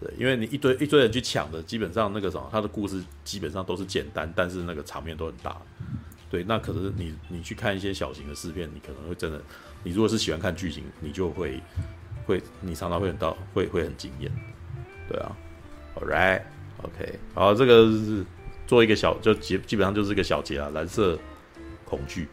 [0.00, 5.60] 对，因为你一堆一堆人去抢的，基本上那个什么，他的故事基本上都是简单，但是那个场面都很大。
[6.30, 9.38] 对，那可是你你去看一些小型的试片，你可能会真的，
[9.82, 11.60] 你如果是喜欢看剧情，你就会
[12.24, 14.32] 会你常常会很到会会很惊艳。
[15.06, 15.36] 对啊
[15.96, 16.40] ，All right
[16.82, 18.24] ok 好，这个是。
[18.70, 21.18] 做一个小就基基本上就是一个小节啊，蓝色
[21.84, 22.28] 恐惧，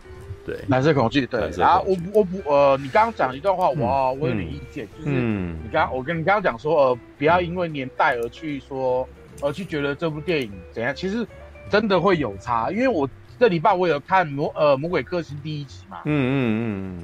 [0.45, 1.49] 对，蓝色恐惧，对。
[1.57, 9.09] 然后我我不呃，你刚刚讲一段话，我我有点意见，就是你刚我跟你刚刚讲说呃，不要因为年代而去说，
[9.41, 11.25] 而去觉得这部电影怎样，其实
[11.71, 13.09] 真的会有差，因为我
[13.39, 17.03] 这礼拜我有看魔呃魔鬼克星第一集嘛，嗯嗯嗯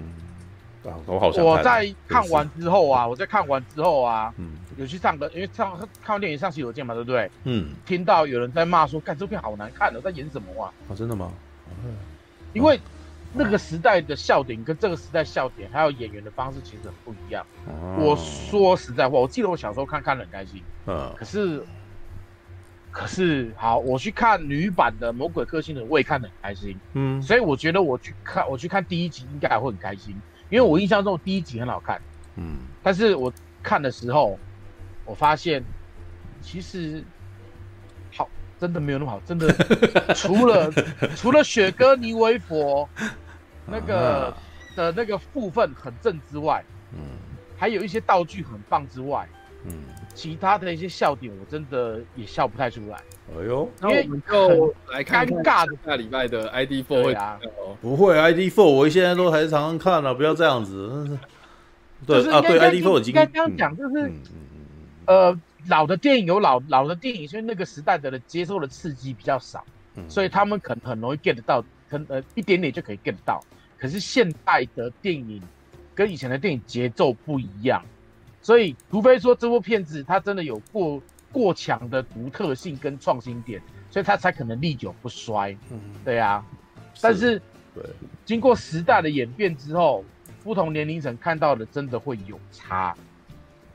[0.84, 4.52] 嗯，我好像我在看完之后啊，我在看完之后啊，嗯。
[4.78, 7.30] 有去上个，因为上看完电影上洗手间嘛，对不对？
[7.44, 7.74] 嗯。
[7.86, 11.32] 听到有人在骂说：“看这片好难看的，在演什么啊？”啊，真的吗？
[12.54, 12.80] 因为
[13.34, 17.44] 那个时代的笑点跟这个时代笑点还有演员的方式其实很不一样。
[17.66, 17.98] 哦。
[17.98, 20.62] 我说实在话，我记得我小时候看看得很开心。
[20.86, 21.12] 嗯。
[21.18, 21.64] 可是，
[22.92, 26.78] 可是好，我去看女版的《魔鬼克星》的，我也看得很开心。
[26.94, 27.22] 嗯。
[27.22, 30.16] 所以我觉得我去看，我去看第一集应该还会很开心，
[30.50, 32.00] 因为我印象中第一集很好看。
[32.36, 32.58] 嗯。
[32.84, 34.38] 但是我看的时候。
[35.06, 35.64] 我发现，
[36.42, 37.04] 其实
[38.16, 38.30] 好，
[38.60, 39.52] 真的没有那么好，真的
[40.16, 40.72] 除了
[41.16, 42.88] 除了雪哥尼维佛
[43.68, 44.34] 那个
[44.76, 47.00] 的那个部分很正之外，嗯，
[47.58, 49.28] 还有一些道具很棒之外，
[49.66, 49.74] 嗯，
[50.14, 52.98] 其他的一些笑点我真的也笑不太出来。
[53.38, 57.40] 哎呦，那我们就来看尴尬的下礼拜的 ID Four 会啊，
[57.82, 61.18] 不会 ID Four，我现在都还是常常看了，啊，不要这样子。
[62.06, 64.12] 对啊，对 ID Four 已经应该这样讲，就是。
[65.06, 65.38] 呃，
[65.68, 69.64] 老的电影有老老的电影，所以那个时代的人接受的刺激比较少，
[69.96, 73.44] 嗯、所以他们可能很容易 get 到，很呃一点点就可以 get 到。
[73.78, 75.42] 可是现代的电影
[75.94, 77.84] 跟以前的电影节奏不一样，
[78.42, 81.02] 所以除非说这部片子它真的有过
[81.32, 85.58] 过强的独特性跟创新点，所以它才可能历久不衰。
[85.70, 86.46] 嗯，对啊。
[87.02, 87.42] 但是，
[87.74, 87.84] 对，
[88.24, 90.06] 经过时代的演变之后，
[90.44, 92.96] 不同年龄层看到的真的会有差。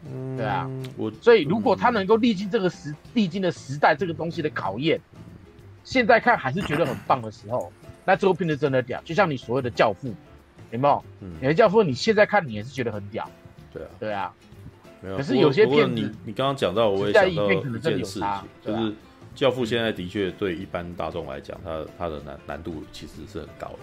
[0.06, 5.00] 嗯，对啊，我所以如果他能够历经这个时历经的时代这个东西的考验，
[5.82, 7.72] 现在看还是觉得很棒的时候，
[8.04, 10.14] 那这部片子真的屌，就像你所谓的教父，
[10.70, 11.04] 有没有？
[11.20, 13.28] 嗯，你的教父，你现在看你也是觉得很屌。
[13.72, 14.32] 对啊，对啊，
[15.02, 15.16] 没有。
[15.16, 18.24] 可是有些片子，你你刚刚讲到，我也想到一件事情，
[18.64, 18.94] 就是
[19.34, 23.78] 教父现在的确对一般大众来讲，他他的难难度其实是很高的。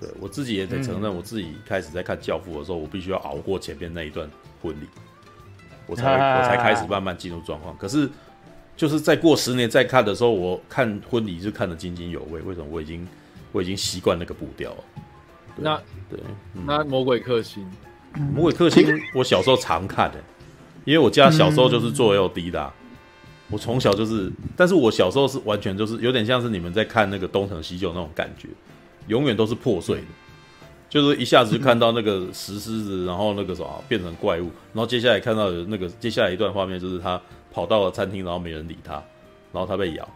[0.00, 4.28] 对我自己也得承认，我自己开始在看教父的时候，我必须要熬过前面那一段
[4.62, 4.86] 婚礼。
[5.90, 8.08] 我才 我才开始慢慢进入状况，可是
[8.76, 12.40] 就是再过十年再看的时候，我看婚礼就看得津津有味。
[12.42, 12.66] 为什么？
[12.70, 13.06] 我已经
[13.52, 14.84] 我已经习惯那个步调了。
[15.56, 15.76] 那
[16.08, 16.18] 对，
[16.64, 17.68] 那魔鬼克星，
[18.32, 20.18] 魔鬼克星，我小时候常看的，
[20.84, 22.72] 因为我家小时候就是做 LD 的，
[23.50, 28.48] 我从小就是，但是我小时候是完全就是有点像是你们在看那个东成西就那种感觉，
[29.08, 30.06] 永远都是破碎的。
[30.90, 37.18] 就是一下子就看到那个石狮子，然后那个什么变成怪物，然后接下来看到的那个接下来一段画面就是他
[37.52, 38.94] 跑到了餐厅，然后没人理他，
[39.52, 40.08] 然后他被咬，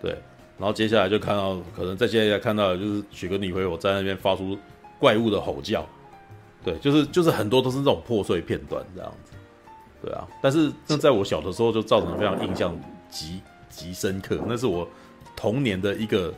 [0.00, 0.12] 对，
[0.56, 4.56] 然后接下来就看到可能再接下来看到的就是雪歌妮维佛在那边发出
[5.00, 5.84] 怪物的吼叫，
[6.62, 9.32] 对，就是就是很多都是这种破碎片段这样子，
[10.00, 12.72] 对啊，但是那在我小的时候就造成非常印象
[13.10, 14.88] 极极深刻，那是我
[15.34, 16.32] 童年的一个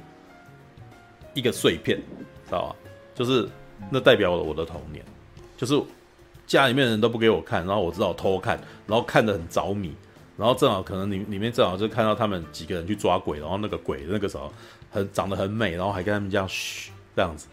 [1.35, 1.99] 一个碎片，
[2.47, 2.77] 知道吧？
[3.14, 3.47] 就是。
[3.91, 5.05] 那代表了我的童年，
[5.57, 5.81] 就是
[6.47, 9.93] 家里面人都不给我看，然后我只好偷看，然后看得很着迷，
[10.37, 14.53] 然后正好可能里里面正好就看到他们几个人去抓鬼，然后那个鬼那个时候
[14.91, 17.47] 很长得很美，然后还跟他们这样嘘这样子，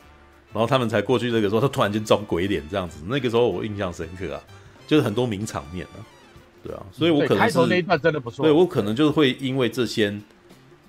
[0.53, 4.41] 然后他们才过去那个时候，他突然间装鬼脸这样子，那个时候我印象深刻啊，
[4.85, 5.97] 就是很多名场面啊，
[6.63, 10.13] 对啊，所以我可能是开头那一段真的不错，对我可能就是会因为这些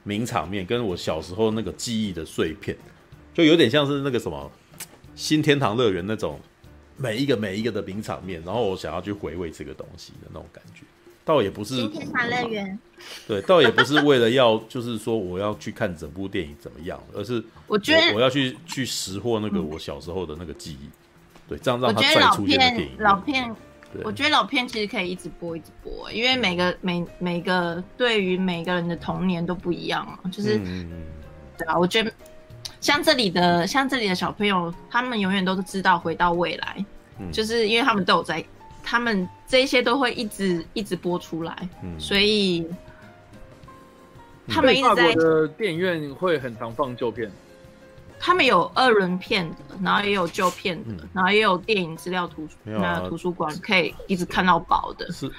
[0.02, 2.76] 名场面跟我小时候那个记忆的碎片，
[3.32, 4.50] 就有点像是那个什么。
[5.14, 6.40] 新天堂乐园那种
[6.96, 10.82] 每一个每一个的名场面，然后我想要去回味这个东西的那种感觉，
[11.24, 12.78] 倒也不是新天堂乐园，
[13.26, 20.88] 对，倒也不是为了要就是说我要去看整部电影怎么样，而是我觉得我要去去拾获那个我小时候的那个记忆，
[21.48, 22.90] 对，这样让它再出现的电影。
[22.98, 23.54] 老片，
[24.04, 30.58] 我觉得老片其实可以一直播一直播，因为每个每每个对于每个人的童年都不一样啊，就是
[31.56, 32.12] 对啊，我觉得。
[32.84, 36.84] 像这里的像这里的小朋友，他们永远都是知道回到未来，
[37.18, 38.44] 嗯、就是因为他们都有在，
[38.82, 42.68] 他们这些都会一直一直播出来，嗯、所以
[44.46, 47.32] 他们一直在的电影院会很常放旧片。
[48.20, 55.10] 他们有二轮片的，然后也有旧片的，嗯、然后也有电影资料图那、啊、图书馆可以一直看到饱的。
[55.10, 55.30] 是，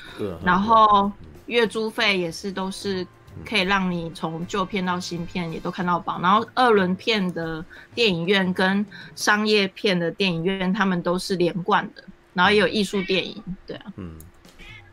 [0.44, 1.12] 然后
[1.46, 3.06] 月租费也是都是
[3.44, 6.20] 可以让你从旧片到新片也都看到饱。
[6.22, 12.04] 然后二轮片的电影院跟商业片的电影院，他们都是连贯的。
[12.34, 13.94] 然后也有艺术电影，对啊。
[13.96, 14.16] 嗯，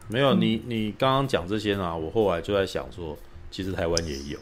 [0.09, 3.19] 没有你，你刚刚讲这些呢，我后来就在想说，
[3.51, 4.39] 其实台湾也有。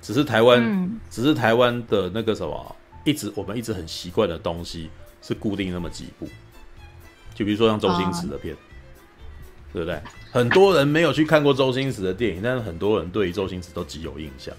[0.00, 4.88] 只是台湾，嗯、只是台湾的那个什么，一直我们一直很习惯的东西
[5.20, 6.26] 是固定那么几部，
[7.34, 8.58] 就比如说像周星驰的片，哦、
[9.72, 10.00] 对不对？
[10.30, 14.54] 很多人没有去看过周星驰的电影，但是很多人对于周星驰都极有印象。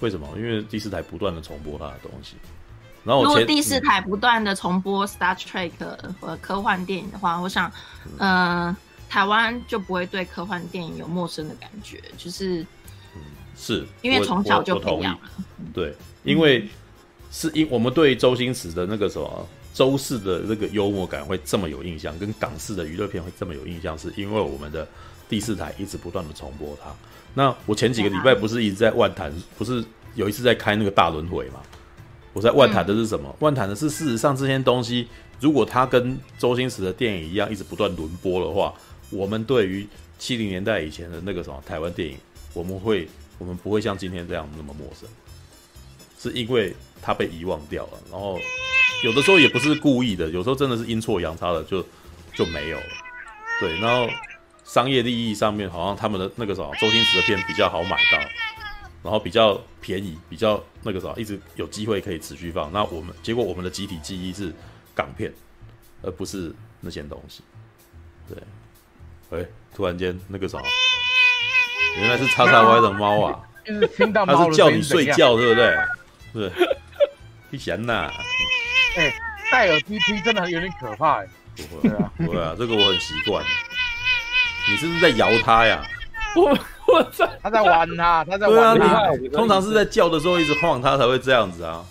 [0.00, 0.28] 为什么？
[0.36, 2.36] 因为第四台不断的重播他的东西。
[3.04, 5.70] 然后如果第四台不断的重播 Star Trek
[6.20, 7.70] 和科幻电影的话，我想，
[8.18, 8.76] 嗯、呃，
[9.08, 12.66] 台湾就不会对科幻电影有陌生的感觉，就是。
[13.58, 15.20] 是因为从小就培养了，
[15.72, 15.94] 对，
[16.24, 16.68] 因为
[17.30, 24.88] 是因我们对周星驰的那个什么周氏的那个幽默感会这么有印象，跟港式的娱乐片会这么有印象，是因为我们的
[25.28, 26.90] 第四台一直不断的重播它。
[27.34, 31.60] 那我前几个礼拜不是一直在万谈，不是有一次在开那个大轮回嘛？
[32.32, 33.36] 我在万谈的是什么？
[33.40, 35.06] 万谈的是事实上这些东西，
[35.40, 38.72] 如果它跟周星驰的电影一样一直不断轮播的话，
[39.10, 39.86] 我们对于
[40.18, 42.16] 七零年代以前的那个什么台湾电影，
[42.54, 43.06] 我们会。
[43.38, 45.06] 我们不会像今天这样那么陌生，
[46.18, 47.98] 是因为它被遗忘掉了。
[48.10, 48.38] 然后
[49.04, 51.84] 有的时候也不是故意的，有时候真的是阴错阳差的就
[52.34, 52.84] 就没有了。
[53.60, 54.08] 对，然后
[54.64, 58.18] 商业利益上面好像他们的那个什么周星驰的片比较好买到，
[59.02, 62.72] 然后比较便宜，比较那个什么一直有机会可以持续放。
[62.72, 64.52] 那我们结果我们的集体记忆是
[64.94, 65.32] 港片，
[66.02, 67.42] 而不是那些东西。
[68.28, 70.64] 对，哎，突然间那个什么。
[71.98, 73.40] 原来是叉叉 Y 的猫啊！
[74.26, 75.74] 它是叫你睡觉，对不对？
[76.34, 76.52] 是，
[77.48, 78.12] 你闲呐？
[78.96, 79.14] 哎，
[79.50, 81.26] 戴耳机听真的有点可怕哎。
[81.56, 83.44] 不会啊，不会啊，这个我很习惯。
[84.68, 85.82] 你是不是在摇它呀？
[86.34, 89.10] 我我在，他在玩它，他在玩它。
[89.32, 91.84] 通常是在叫的时候一直晃它才会这样子啊。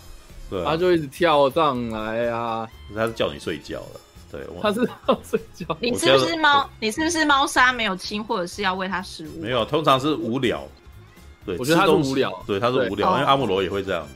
[0.49, 2.67] 对，它就一直跳上来啊。
[2.93, 3.99] 它是叫你睡觉了。
[4.31, 5.65] 对，它是要睡觉。
[5.79, 6.69] 你是不是猫？
[6.79, 9.41] 你是不是猫砂没有清，或者是要喂它食物？
[9.41, 10.67] 没有，通常是无聊。
[11.43, 12.43] 对，我觉得它是无聊。
[12.45, 14.07] 对，它是无聊，因为阿姆罗也会这样。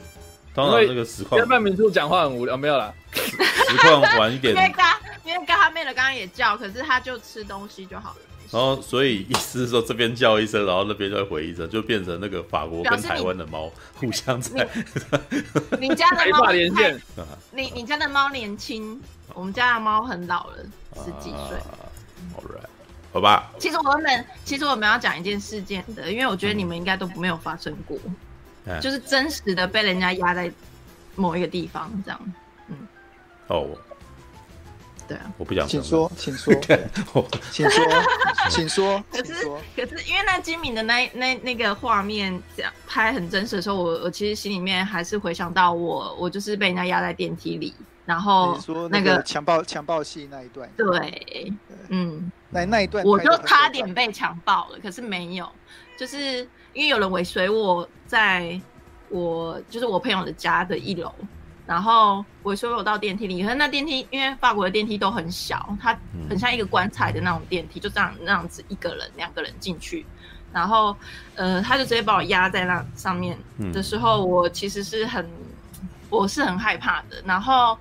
[0.53, 1.45] 通常那个实况。
[1.47, 2.93] 半明处讲话很无聊，没有啦。
[3.13, 4.55] 实况晚一点。
[4.55, 8.17] 因为刚，因为刚他妹的刚刚也叫，可是他就吃东西就好了。
[8.51, 14.67] 然后，所以意思是说，这边叫一声，然后那边就会回一声，就变成那个法国跟台湾的猫互相在。
[15.79, 16.99] 你家的猫 连线？
[17.51, 18.99] 你你家的猫年轻。
[19.35, 20.57] 我们家的猫很老了，
[20.95, 21.55] 十几岁。
[22.33, 22.65] 好，right，
[23.13, 23.51] 好吧。
[23.59, 27.95] 其实我们，其实我们要讲一件事件的，因为我觉得你们应该都没有发生过，
[28.69, 30.51] 嗯、就是真实的被人家压在
[31.15, 32.33] 某一个地方这样。
[32.67, 32.75] 嗯。
[33.47, 33.67] 哦。
[35.07, 35.33] 对啊。
[35.37, 35.67] 我不想。
[35.67, 36.53] 请说，请说，
[37.51, 37.85] 请说，
[38.49, 39.03] 请说。
[39.11, 39.33] 可是，
[39.75, 47.73] 可是，因为那金敏的那那那个画面这样拍很真实的时候，我我其实心里面还是回想到我我就是被人家压在电梯里。
[48.05, 48.57] 然后
[48.89, 51.53] 那个强暴强暴戏那一段，对，
[51.89, 55.47] 嗯，那那一段我就差点被强暴了，可是没有，
[55.95, 56.39] 就是
[56.73, 58.59] 因为有人尾随我，在
[59.09, 61.13] 我就是我朋友的家的一楼，
[61.65, 65.95] 然后尾随我到电梯里，可是那电梯因为法国的电梯都很小，它
[66.27, 70.03] 很像一个棺材的那种电梯，就这样那样子一个人两个人进去，
[70.51, 70.97] 然后
[71.35, 73.37] 呃，他就直接把我压在那上面
[73.71, 75.25] 的时候，我其实是很。
[76.11, 77.77] 我是很害怕的，然后，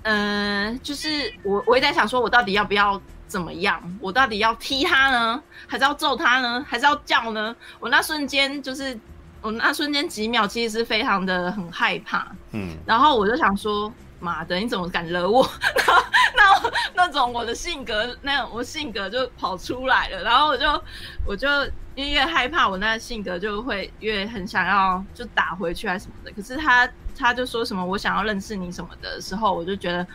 [0.00, 3.78] 嗯、呃，就是我我也在想说，我到底要不要怎么样？
[4.00, 7.54] 我到底要踢他呢，还是要揍他呢，还是要叫呢？
[7.78, 8.98] 我那瞬间就是，
[9.40, 15.48] 我那瞬间几秒，其实是非常的很害怕，嗯，然后我就想说，妈的，你怎么敢惹我？
[15.86, 15.92] 那
[16.36, 20.82] 那那种我的性格，那种我性格就跑出来了，然后我就
[21.24, 21.48] 我就
[21.94, 26.88] 因为越害怕，我那性格就会越很想要就打回去还是什么的，可是他。
[27.20, 30.06] 他就说什么我想要认识你什么的时候，我就觉得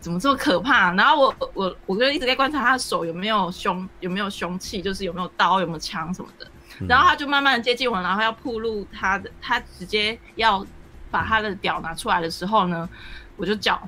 [0.00, 0.90] 怎么这么可怕。
[0.94, 6.50] 然后我我我就一直在观察他的手有没有凶，有没有凶器，就是有没有刀，有没有枪什么的。
[6.88, 10.66] 然后他就慢慢的接近我，然后要暴露他的，他直接要
[11.10, 12.88] 把他的屌拿出来的时候呢，
[13.36, 13.80] 我就叫，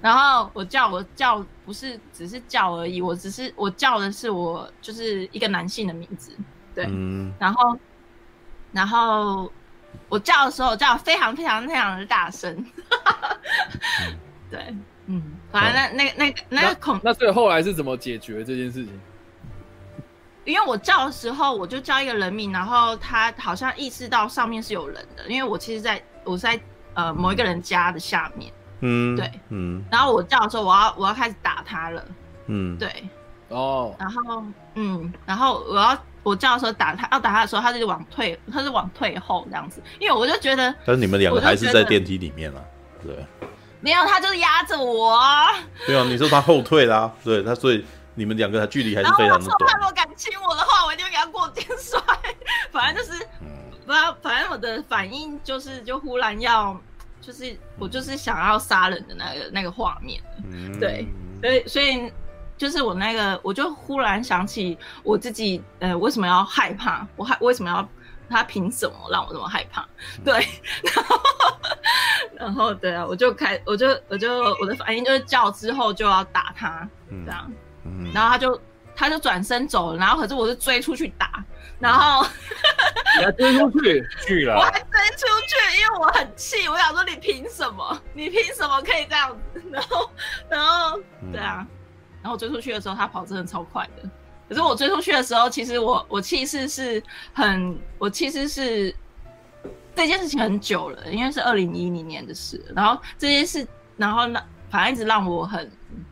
[0.00, 6.32] 然后我叫我叫不是只是叫而已，我只是我叫的是我就是一个男性的名字，
[6.74, 6.88] 对，
[7.38, 7.78] 然后
[8.72, 9.50] 然后。
[10.10, 12.54] 我叫的时候叫非常非常非常的大声。
[12.54, 14.18] 嗯、
[14.50, 14.74] 对，
[15.06, 19.00] 嗯，反正那那那个那个恐那所以后来是怎么解决这件事情？
[20.52, 26.58] 因为我叫的时候，我就叫一个人名，然后他好像意识到上面是有人的，因为我其实在我是在
[26.94, 28.50] 呃某一个人家的下面，
[28.80, 32.04] 嗯，对，嗯，然后我叫的时候，我要我要开始打他了，
[32.46, 32.90] 嗯，对，
[33.48, 34.42] 哦，然后
[34.74, 42.64] 嗯，然后我要我叫的时候打他，要打他的时候，他就往退，他是往退后这样子，因为我就觉得，但是你们两个还是在电梯里面啊，
[43.02, 43.14] 对，
[43.80, 45.48] 没有，他就是压着我，啊，
[45.86, 47.84] 对啊，你说他后退啦，对他所以。
[48.18, 49.70] 你们两个距离还是非常的短。
[49.70, 52.00] 他如果敢亲我的话，我一定会给他过肩摔。
[52.72, 53.26] 反正就是，
[53.86, 56.78] 不要，反正我的反应就是，就忽然要，
[57.20, 60.20] 就是我就是想要杀人的那个那个画面。
[60.44, 61.06] 嗯、对，
[61.40, 62.12] 所以所以
[62.56, 67.06] 就是我那个，我就忽然想起我自己，呃，为什么要害怕？
[67.14, 67.88] 我害为什么要
[68.28, 69.86] 他凭什么让我这么害怕？
[70.24, 70.34] 对，
[70.82, 71.20] 然后
[72.34, 76.88] 然后对啊，我就开，我就我就我的反应就是叫之后就要打他，
[77.24, 77.50] 这样。
[78.14, 78.60] 然后他就
[78.94, 81.44] 他就转身走了，然后可是我是追出去打，
[81.78, 82.26] 然后
[83.18, 88.02] 你还追出去 去了，我还追出去，因为我很气，我想说你凭什么？
[88.14, 89.62] 你凭什么可以这样子？
[89.70, 90.10] 然后
[90.50, 90.98] 然后
[91.30, 91.66] 对啊，
[92.22, 94.08] 然后我追出去的时候，他跑真的超快的。
[94.48, 97.02] 可是我追出去的时候，其实我我气势是
[97.34, 98.94] 很，我气势是
[99.94, 102.60] 这件事情很久了，因为是二零一零年的事。
[102.74, 106.04] 然后这件事，然后那反正一直让我很嗯。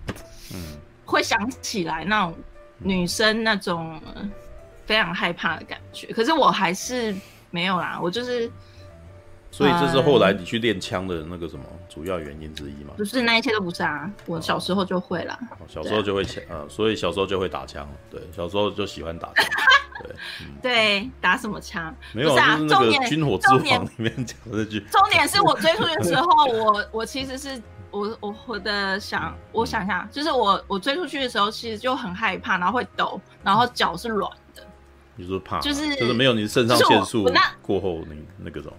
[1.07, 2.35] 会想起来那种
[2.79, 3.99] 女生那种
[4.85, 7.15] 非常害怕的感觉，可是我还是
[7.51, 8.51] 没有啦，我就是。
[9.49, 12.93] 所以这是后来你去练枪的那个什么主要原因之一嘛？
[12.99, 15.39] 不是，那一切都不是啊，我小时候就会啦。
[15.67, 19.47] 小时候就会枪，呃，所以小时候就会打枪，对，小时候就喜欢打枪，
[20.03, 20.11] 对，
[20.61, 21.95] 对，打什么枪？
[22.13, 24.81] 没有啊，就是那个军火之王里面讲的这句。
[24.91, 27.63] 重点是我追出去的时候，我 我其实是。
[27.97, 34.63] 我我我的想，我想一下，就是我我追出去的时候，其实就很害怕，然后会抖，然后脚是软的。
[35.15, 37.27] 你说怕，就是就是没有你肾上腺素
[37.63, 38.75] 过后那那个什么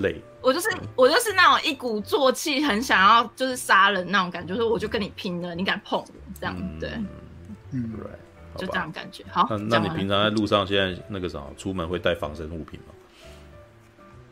[0.00, 0.20] 累。
[0.40, 6.06] 我就是我就是那种一鼓作气，很想要就是杀人那种感觉，就是我就跟你拼了，你敢碰我
[6.40, 6.90] 这样，对，
[7.70, 8.10] 嗯，对，
[8.56, 9.24] 就这样感觉。
[9.30, 12.94] 好，那那你平常在路上现在那个什么，出门会带防身物品吗？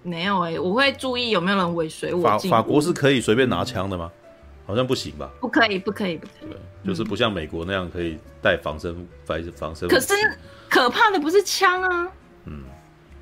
[0.02, 2.22] 没有哎、欸，我会注意有没有人尾随我。
[2.22, 4.10] 法法国是可以随便拿枪的吗？
[4.66, 5.28] 好像不行吧？
[5.40, 6.50] 不可以，不可以，不可以。
[6.50, 6.56] 对，
[6.86, 8.94] 就是不像美国那样可以带防身
[9.24, 9.88] 防防身。
[9.88, 10.14] 可是
[10.68, 12.08] 可怕的不是枪啊。
[12.44, 12.62] 嗯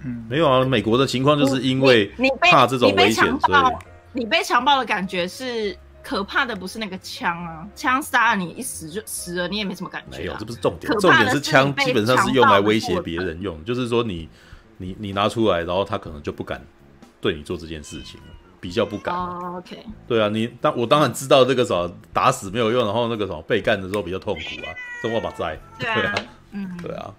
[0.04, 3.76] 嗯，没有啊，美国的情况就是因为你怕这种危险，所以
[4.12, 10.20] 你被强暴的感觉是可怕的，不是那个枪啊，枪杀了你一死就死了，你也没什么感觉、啊。
[10.20, 14.28] 没有，这不是重点，重点是枪基本上是用来威胁别人用，就是说你。
[14.78, 16.64] 你你拿出来，然后他可能就不敢
[17.20, 18.26] 对你做这件事情了，
[18.60, 19.14] 比较不敢。
[19.14, 19.76] 哦，OK。
[20.06, 24.72] 对啊，你当我当然知道这个什么打死没有用，然后那个什么被干的时候比较痛苦啊，
[25.02, 25.58] 生活把在。
[25.78, 26.14] 对啊，
[26.52, 27.14] 嗯，对啊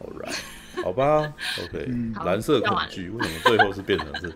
[0.00, 1.32] ，All right，好吧
[1.64, 1.88] ，OK。
[2.24, 4.30] 蓝色恐惧为什么最后是变成这？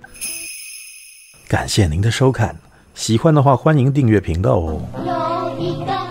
[1.49, 2.57] 感谢您的收看，
[2.95, 6.08] 喜欢的话欢迎订阅频道哦。